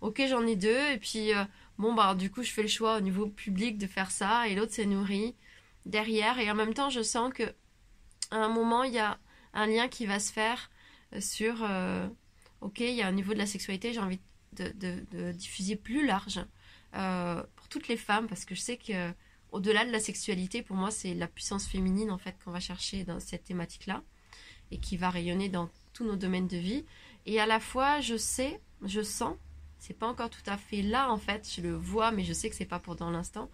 ok 0.00 0.22
j'en 0.28 0.46
ai 0.46 0.56
deux 0.56 0.92
et 0.92 0.98
puis 0.98 1.34
euh, 1.34 1.44
bon 1.78 1.94
bah 1.94 2.14
du 2.14 2.30
coup 2.30 2.42
je 2.42 2.52
fais 2.52 2.62
le 2.62 2.68
choix 2.68 2.98
au 2.98 3.00
niveau 3.00 3.26
public 3.26 3.78
de 3.78 3.86
faire 3.86 4.10
ça 4.10 4.48
et 4.48 4.54
l'autre 4.54 4.72
c'est 4.74 4.86
nourri 4.86 5.34
derrière. 5.86 6.38
Et 6.38 6.50
en 6.50 6.54
même 6.54 6.74
temps 6.74 6.90
je 6.90 7.02
sens 7.02 7.32
que 7.32 7.44
à 8.30 8.36
un 8.36 8.48
moment 8.48 8.82
il 8.82 8.92
y 8.92 8.98
a 8.98 9.18
un 9.54 9.66
lien 9.66 9.88
qui 9.88 10.04
va 10.04 10.18
se 10.20 10.32
faire 10.32 10.70
sur, 11.20 11.62
euh, 11.62 12.08
ok, 12.60 12.80
il 12.80 12.94
y 12.94 13.02
a 13.02 13.06
un 13.06 13.12
niveau 13.12 13.32
de 13.32 13.38
la 13.38 13.46
sexualité, 13.46 13.92
j'ai 13.92 14.00
envie 14.00 14.20
de, 14.52 15.32
diffuser 15.32 15.76
plus 15.76 16.06
large 16.06 16.40
euh, 16.94 17.42
pour 17.56 17.68
toutes 17.68 17.88
les 17.88 17.96
femmes, 17.96 18.26
parce 18.26 18.44
que 18.44 18.54
je 18.54 18.60
sais 18.60 18.76
que 18.76 19.12
au-delà 19.52 19.84
de 19.84 19.90
la 19.90 20.00
sexualité, 20.00 20.62
pour 20.62 20.76
moi, 20.76 20.90
c'est 20.90 21.14
la 21.14 21.28
puissance 21.28 21.66
féminine 21.66 22.10
en 22.10 22.18
fait 22.18 22.36
qu'on 22.44 22.50
va 22.50 22.60
chercher 22.60 23.04
dans 23.04 23.20
cette 23.20 23.44
thématique-là 23.44 24.02
et 24.70 24.78
qui 24.78 24.96
va 24.96 25.10
rayonner 25.10 25.48
dans 25.48 25.70
tous 25.92 26.04
nos 26.04 26.16
domaines 26.16 26.48
de 26.48 26.56
vie. 26.56 26.84
Et 27.26 27.40
à 27.40 27.46
la 27.46 27.60
fois, 27.60 28.00
je 28.00 28.16
sais, 28.16 28.60
je 28.82 29.02
sens, 29.02 29.36
c'est 29.78 29.94
pas 29.94 30.08
encore 30.08 30.30
tout 30.30 30.42
à 30.46 30.56
fait 30.56 30.82
là 30.82 31.10
en 31.10 31.18
fait, 31.18 31.48
je 31.54 31.60
le 31.60 31.74
vois, 31.74 32.10
mais 32.10 32.24
je 32.24 32.32
sais 32.32 32.50
que 32.50 32.56
c'est 32.56 32.64
pas 32.64 32.80
pour 32.80 32.96
dans 32.96 33.10
l'instant, 33.10 33.50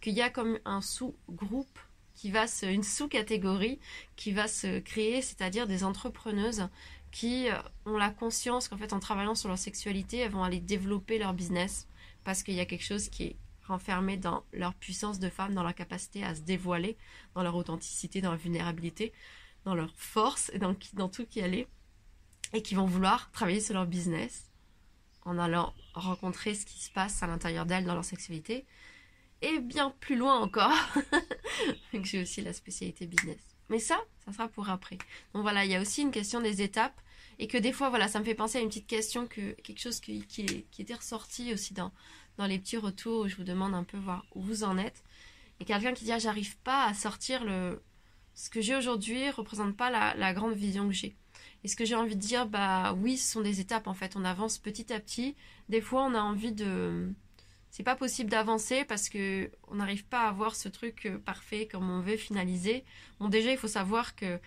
qu'il 0.00 0.14
y 0.14 0.22
a 0.22 0.30
comme 0.30 0.58
un 0.64 0.80
sous-groupe 0.80 1.78
qui 2.16 2.30
va 2.30 2.46
se, 2.46 2.66
une 2.66 2.82
sous-catégorie 2.82 3.78
qui 4.16 4.32
va 4.32 4.48
se 4.48 4.80
créer, 4.80 5.22
c'est-à-dire 5.22 5.66
des 5.66 5.84
entrepreneuses 5.84 6.68
qui 7.12 7.48
euh, 7.48 7.56
ont 7.84 7.96
la 7.96 8.10
conscience 8.10 8.68
qu'en 8.68 8.76
fait 8.76 8.92
en 8.92 9.00
travaillant 9.00 9.34
sur 9.34 9.48
leur 9.48 9.58
sexualité, 9.58 10.18
elles 10.18 10.32
vont 10.32 10.42
aller 10.42 10.60
développer 10.60 11.18
leur 11.18 11.34
business 11.34 11.86
parce 12.24 12.42
qu'il 12.42 12.54
y 12.54 12.60
a 12.60 12.66
quelque 12.66 12.84
chose 12.84 13.08
qui 13.08 13.24
est 13.24 13.36
renfermé 13.66 14.16
dans 14.16 14.44
leur 14.52 14.74
puissance 14.74 15.18
de 15.18 15.28
femme, 15.28 15.54
dans 15.54 15.62
leur 15.62 15.74
capacité 15.74 16.24
à 16.24 16.34
se 16.34 16.40
dévoiler, 16.40 16.96
dans 17.34 17.42
leur 17.42 17.54
authenticité, 17.54 18.20
dans 18.20 18.30
leur 18.30 18.40
vulnérabilité, 18.40 19.12
dans 19.64 19.74
leur 19.74 19.92
force 19.96 20.50
et 20.52 20.58
dans, 20.58 20.74
dans 20.94 21.08
tout 21.08 21.26
qui 21.26 21.40
allait, 21.40 21.66
et 22.52 22.62
qui 22.62 22.74
vont 22.74 22.86
vouloir 22.86 23.30
travailler 23.32 23.60
sur 23.60 23.74
leur 23.74 23.86
business 23.86 24.50
en 25.24 25.38
allant 25.38 25.74
rencontrer 25.94 26.54
ce 26.54 26.64
qui 26.64 26.78
se 26.78 26.90
passe 26.90 27.22
à 27.22 27.26
l'intérieur 27.26 27.66
d'elles 27.66 27.84
dans 27.84 27.94
leur 27.94 28.04
sexualité, 28.04 28.64
et 29.46 29.60
bien 29.60 29.94
plus 30.00 30.16
loin 30.16 30.40
encore, 30.40 30.72
j'ai 32.02 32.22
aussi 32.22 32.40
la 32.42 32.52
spécialité 32.52 33.06
business. 33.06 33.38
Mais 33.68 33.78
ça, 33.78 33.98
ça 34.24 34.32
sera 34.32 34.48
pour 34.48 34.68
après. 34.70 34.98
Donc 35.34 35.42
voilà, 35.42 35.64
il 35.64 35.70
y 35.70 35.74
a 35.74 35.80
aussi 35.80 36.02
une 36.02 36.10
question 36.10 36.40
des 36.40 36.62
étapes. 36.62 37.00
Et 37.38 37.48
que 37.48 37.58
des 37.58 37.72
fois, 37.72 37.90
voilà, 37.90 38.08
ça 38.08 38.18
me 38.18 38.24
fait 38.24 38.34
penser 38.34 38.58
à 38.58 38.60
une 38.62 38.68
petite 38.68 38.86
question, 38.86 39.26
que 39.26 39.52
quelque 39.60 39.80
chose 39.80 40.00
qui, 40.00 40.24
qui, 40.26 40.64
était 40.78 40.94
ressorti 40.94 41.52
aussi 41.52 41.74
dans, 41.74 41.92
dans 42.38 42.46
les 42.46 42.58
petits 42.58 42.78
retours 42.78 43.26
où 43.26 43.28
je 43.28 43.36
vous 43.36 43.44
demande 43.44 43.74
un 43.74 43.84
peu 43.84 43.98
voir 43.98 44.24
où 44.34 44.40
vous 44.40 44.64
en 44.64 44.78
êtes. 44.78 45.04
Et 45.60 45.64
quelqu'un 45.64 45.92
qui 45.92 46.04
dit 46.04 46.12
ah, 46.12 46.18
j'arrive 46.18 46.56
pas 46.58 46.84
à 46.86 46.94
sortir 46.94 47.44
le 47.44 47.82
ce 48.34 48.50
que 48.50 48.60
j'ai 48.60 48.76
aujourd'hui 48.76 49.30
représente 49.30 49.76
pas 49.76 49.90
la, 49.90 50.14
la 50.14 50.34
grande 50.34 50.54
vision 50.54 50.86
que 50.88 50.94
j'ai. 50.94 51.16
Et 51.64 51.68
ce 51.68 51.76
que 51.76 51.86
j'ai 51.86 51.94
envie 51.94 52.16
de 52.16 52.20
dire, 52.20 52.46
bah 52.46 52.92
oui, 52.92 53.16
ce 53.16 53.32
sont 53.32 53.40
des 53.40 53.60
étapes 53.60 53.86
en 53.86 53.94
fait. 53.94 54.14
On 54.16 54.24
avance 54.24 54.58
petit 54.58 54.92
à 54.92 55.00
petit. 55.00 55.34
Des 55.68 55.80
fois, 55.80 56.04
on 56.04 56.14
a 56.14 56.20
envie 56.20 56.52
de 56.52 57.12
c'est 57.76 57.82
pas 57.82 57.94
possible 57.94 58.30
d'avancer 58.30 58.86
parce 58.86 59.10
que 59.10 59.50
on 59.68 59.74
n'arrive 59.74 60.06
pas 60.06 60.22
à 60.22 60.28
avoir 60.28 60.54
ce 60.56 60.66
truc 60.70 61.04
euh, 61.04 61.18
parfait 61.18 61.68
comme 61.70 61.90
on 61.90 62.00
veut 62.00 62.16
finaliser. 62.16 62.86
Bon, 63.20 63.28
déjà, 63.28 63.50
il 63.52 63.58
faut 63.58 63.68
savoir 63.68 64.16
que 64.16 64.40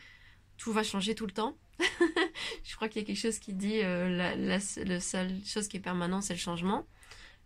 tout 0.57 0.74
va 0.74 0.81
changer 0.81 1.13
tout 1.13 1.27
le 1.27 1.31
temps. 1.31 1.55
je 2.63 2.75
crois 2.75 2.89
qu'il 2.89 3.03
y 3.03 3.05
a 3.05 3.07
quelque 3.07 3.21
chose 3.21 3.38
qui 3.38 3.53
dit 3.53 3.81
euh, 3.83 4.36
la, 4.36 4.59
seule 4.59 5.31
chose 5.45 5.67
qui 5.67 5.77
est 5.77 5.79
permanente, 5.79 6.24
c'est 6.24 6.33
le 6.33 6.39
changement. 6.39 6.88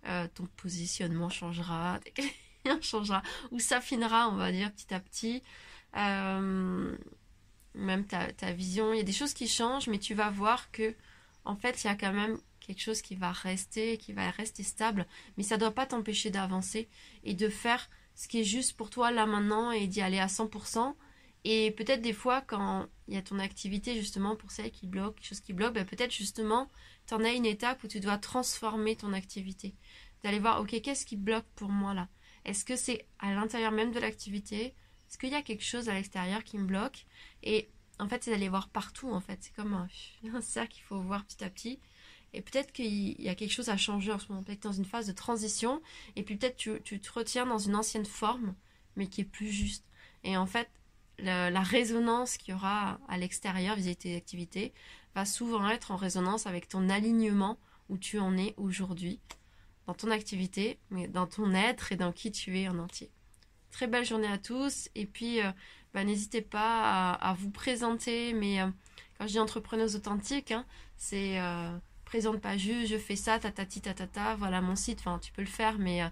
Euh, 0.07 0.25
ton 0.33 0.45
positionnement 0.55 1.27
changera, 1.27 1.99
changera, 2.81 3.21
ou 3.51 3.59
s'affinera, 3.59 4.29
on 4.29 4.37
va 4.37 4.53
dire, 4.53 4.71
petit 4.71 4.93
à 4.93 5.01
petit. 5.01 5.43
Euh, 5.97 6.95
même 7.75 8.05
ta, 8.05 8.31
ta, 8.31 8.53
vision, 8.53 8.93
il 8.93 8.97
y 8.99 9.01
a 9.01 9.03
des 9.03 9.11
choses 9.11 9.33
qui 9.33 9.49
changent, 9.49 9.87
mais 9.87 9.99
tu 9.99 10.13
vas 10.13 10.29
voir 10.29 10.71
que, 10.71 10.95
en 11.43 11.57
fait, 11.57 11.83
il 11.83 11.87
y 11.87 11.89
a 11.89 11.95
quand 11.95 12.13
même 12.13 12.37
quelque 12.65 12.81
chose 12.81 13.01
qui 13.01 13.15
va 13.15 13.31
rester, 13.31 13.97
qui 13.97 14.13
va 14.13 14.31
rester 14.31 14.63
stable, 14.63 15.05
mais 15.37 15.43
ça 15.43 15.55
ne 15.55 15.59
doit 15.59 15.71
pas 15.71 15.85
t'empêcher 15.85 16.29
d'avancer 16.29 16.89
et 17.23 17.33
de 17.33 17.49
faire 17.49 17.89
ce 18.15 18.27
qui 18.27 18.41
est 18.41 18.45
juste 18.45 18.77
pour 18.77 18.89
toi 18.89 19.11
là 19.11 19.25
maintenant 19.25 19.71
et 19.71 19.87
d'y 19.87 20.01
aller 20.01 20.19
à 20.19 20.27
100%. 20.27 20.95
Et 21.45 21.71
peut-être 21.71 22.01
des 22.01 22.13
fois, 22.13 22.41
quand 22.41 22.87
il 23.07 23.15
y 23.15 23.17
a 23.17 23.21
ton 23.21 23.39
activité 23.39 23.95
justement 23.95 24.35
pour 24.35 24.51
celle 24.51 24.71
qui 24.71 24.87
bloque, 24.87 25.15
quelque 25.15 25.27
chose 25.27 25.41
qui 25.41 25.53
bloque, 25.53 25.73
ben 25.73 25.85
peut-être 25.85 26.13
justement, 26.13 26.69
tu 27.05 27.13
en 27.13 27.23
as 27.23 27.33
une 27.33 27.45
étape 27.45 27.83
où 27.83 27.87
tu 27.87 27.99
dois 27.99 28.17
transformer 28.17 28.95
ton 28.95 29.11
activité. 29.11 29.75
D'aller 30.23 30.39
voir, 30.39 30.61
ok, 30.61 30.79
qu'est-ce 30.81 31.05
qui 31.05 31.17
bloque 31.17 31.45
pour 31.55 31.69
moi 31.69 31.93
là? 31.93 32.07
Est-ce 32.45 32.63
que 32.63 32.75
c'est 32.75 33.05
à 33.19 33.33
l'intérieur 33.33 33.71
même 33.71 33.91
de 33.91 33.99
l'activité? 33.99 34.73
Est-ce 35.09 35.17
qu'il 35.17 35.29
y 35.29 35.35
a 35.35 35.41
quelque 35.41 35.63
chose 35.63 35.89
à 35.89 35.93
l'extérieur 35.93 36.43
qui 36.43 36.57
me 36.57 36.65
bloque? 36.65 37.05
Et 37.41 37.69
en 37.99 38.07
fait, 38.07 38.23
c'est 38.23 38.31
d'aller 38.31 38.49
voir 38.49 38.69
partout 38.69 39.11
en 39.11 39.19
fait. 39.19 39.37
C'est 39.41 39.53
comme 39.53 39.73
un, 39.73 39.87
un 40.33 40.41
cercle 40.41 40.73
qu'il 40.73 40.83
faut 40.83 41.01
voir 41.01 41.25
petit 41.25 41.43
à 41.43 41.49
petit. 41.49 41.79
Et 42.33 42.41
peut-être 42.41 42.71
qu'il 42.71 43.21
y 43.21 43.29
a 43.29 43.35
quelque 43.35 43.51
chose 43.51 43.69
à 43.69 43.77
changer 43.77 44.11
en 44.11 44.19
ce 44.19 44.27
moment, 44.29 44.43
peut-être 44.43 44.63
dans 44.63 44.71
une 44.71 44.85
phase 44.85 45.07
de 45.07 45.11
transition, 45.11 45.81
et 46.15 46.23
puis 46.23 46.35
peut-être 46.35 46.57
tu, 46.57 46.81
tu 46.83 46.99
te 46.99 47.11
retiens 47.11 47.45
dans 47.45 47.59
une 47.59 47.75
ancienne 47.75 48.05
forme, 48.05 48.55
mais 48.95 49.07
qui 49.07 49.21
est 49.21 49.25
plus 49.25 49.51
juste. 49.51 49.85
Et 50.23 50.37
en 50.37 50.45
fait, 50.45 50.69
la, 51.19 51.61
résonance 51.61 52.37
qu'il 52.37 52.53
y 52.53 52.55
aura 52.55 52.99
à 53.07 53.17
l'extérieur 53.17 53.75
vis-à-vis 53.75 53.95
de 53.95 54.01
tes 54.01 54.15
activités 54.15 54.73
va 55.15 55.25
souvent 55.25 55.69
être 55.69 55.91
en 55.91 55.95
résonance 55.95 56.47
avec 56.47 56.67
ton 56.67 56.89
alignement 56.89 57.57
où 57.89 57.97
tu 57.97 58.19
en 58.19 58.37
es 58.37 58.53
aujourd'hui, 58.57 59.19
dans 59.85 59.93
ton 59.93 60.09
activité, 60.09 60.79
mais 60.89 61.07
dans 61.07 61.27
ton 61.27 61.53
être 61.53 61.91
et 61.91 61.95
dans 61.95 62.11
qui 62.11 62.31
tu 62.31 62.57
es 62.59 62.67
en 62.67 62.79
entier. 62.79 63.11
Très 63.71 63.87
belle 63.87 64.05
journée 64.05 64.27
à 64.27 64.37
tous, 64.37 64.89
et 64.95 65.05
puis 65.05 65.41
euh, 65.41 65.51
bah, 65.93 66.03
n'hésitez 66.03 66.41
pas 66.41 67.13
à, 67.13 67.33
vous 67.33 67.51
présenter, 67.51 68.33
mais 68.33 68.61
euh, 68.61 68.67
quand 69.17 69.27
je 69.27 69.33
dis 69.33 69.39
entrepreneuse 69.39 69.95
authentique, 69.95 70.51
hein, 70.51 70.65
c'est... 70.97 71.39
Euh, 71.39 71.77
présente 72.13 72.41
pas 72.41 72.57
juste, 72.57 72.91
je 72.91 72.97
fais 72.99 73.15
ça, 73.15 73.39
tatati, 73.39 73.81
tatata, 73.81 74.35
voilà 74.35 74.61
mon 74.61 74.75
site, 74.75 74.99
enfin 74.99 75.17
tu 75.17 75.31
peux 75.31 75.41
le 75.41 75.47
faire, 75.47 75.79
mais 75.79 76.03
euh, 76.03 76.09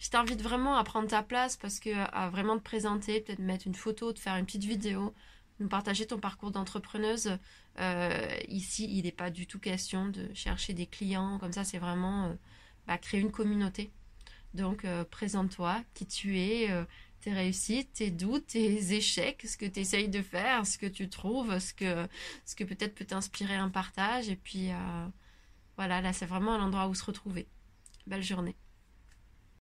je, 0.00 0.10
t'invite 0.10 0.42
vraiment 0.42 0.74
à 0.74 0.82
prendre 0.82 1.06
ta 1.06 1.22
place 1.22 1.56
parce 1.56 1.78
que 1.78 1.90
à 1.94 2.30
vraiment 2.30 2.58
te 2.58 2.64
présenter, 2.64 3.20
peut-être 3.20 3.38
mettre 3.38 3.68
une 3.68 3.76
photo, 3.76 4.12
de 4.12 4.18
faire 4.18 4.34
une 4.34 4.44
petite 4.44 4.64
vidéo, 4.64 5.14
nous 5.60 5.68
partager 5.68 6.04
ton 6.04 6.18
parcours 6.18 6.50
d'entrepreneuse. 6.50 7.38
Euh, 7.78 8.28
ici, 8.48 8.88
il 8.90 9.04
n'est 9.04 9.12
pas 9.12 9.30
du 9.30 9.46
tout 9.46 9.60
question 9.60 10.08
de 10.08 10.34
chercher 10.34 10.72
des 10.72 10.86
clients, 10.86 11.38
comme 11.38 11.52
ça 11.52 11.62
c'est 11.62 11.78
vraiment 11.78 12.24
euh, 12.24 12.34
bah, 12.88 12.98
créer 12.98 13.20
une 13.20 13.30
communauté. 13.30 13.92
Donc 14.52 14.84
présente-toi, 15.10 15.84
qui 15.94 16.06
tu 16.06 16.40
es, 16.40 16.70
tes 17.26 17.32
réussites, 17.32 17.92
tes 17.92 18.12
doutes, 18.12 18.46
tes 18.46 18.92
échecs, 18.92 19.42
ce 19.48 19.56
que 19.56 19.66
tu 19.66 19.80
essayes 19.80 20.08
de 20.08 20.22
faire, 20.22 20.64
ce 20.64 20.78
que 20.78 20.86
tu 20.86 21.08
trouves, 21.08 21.58
ce 21.58 21.74
que, 21.74 22.06
ce 22.44 22.54
que 22.54 22.62
peut-être 22.62 22.94
peut 22.94 23.04
t'inspirer 23.04 23.56
un 23.56 23.68
partage. 23.68 24.28
Et 24.28 24.36
puis 24.36 24.70
euh, 24.70 25.08
voilà, 25.76 26.00
là 26.00 26.12
c'est 26.12 26.26
vraiment 26.26 26.54
un 26.54 26.62
endroit 26.62 26.86
où 26.86 26.94
se 26.94 27.04
retrouver. 27.04 27.48
Belle 28.06 28.22
journée. 28.22 28.54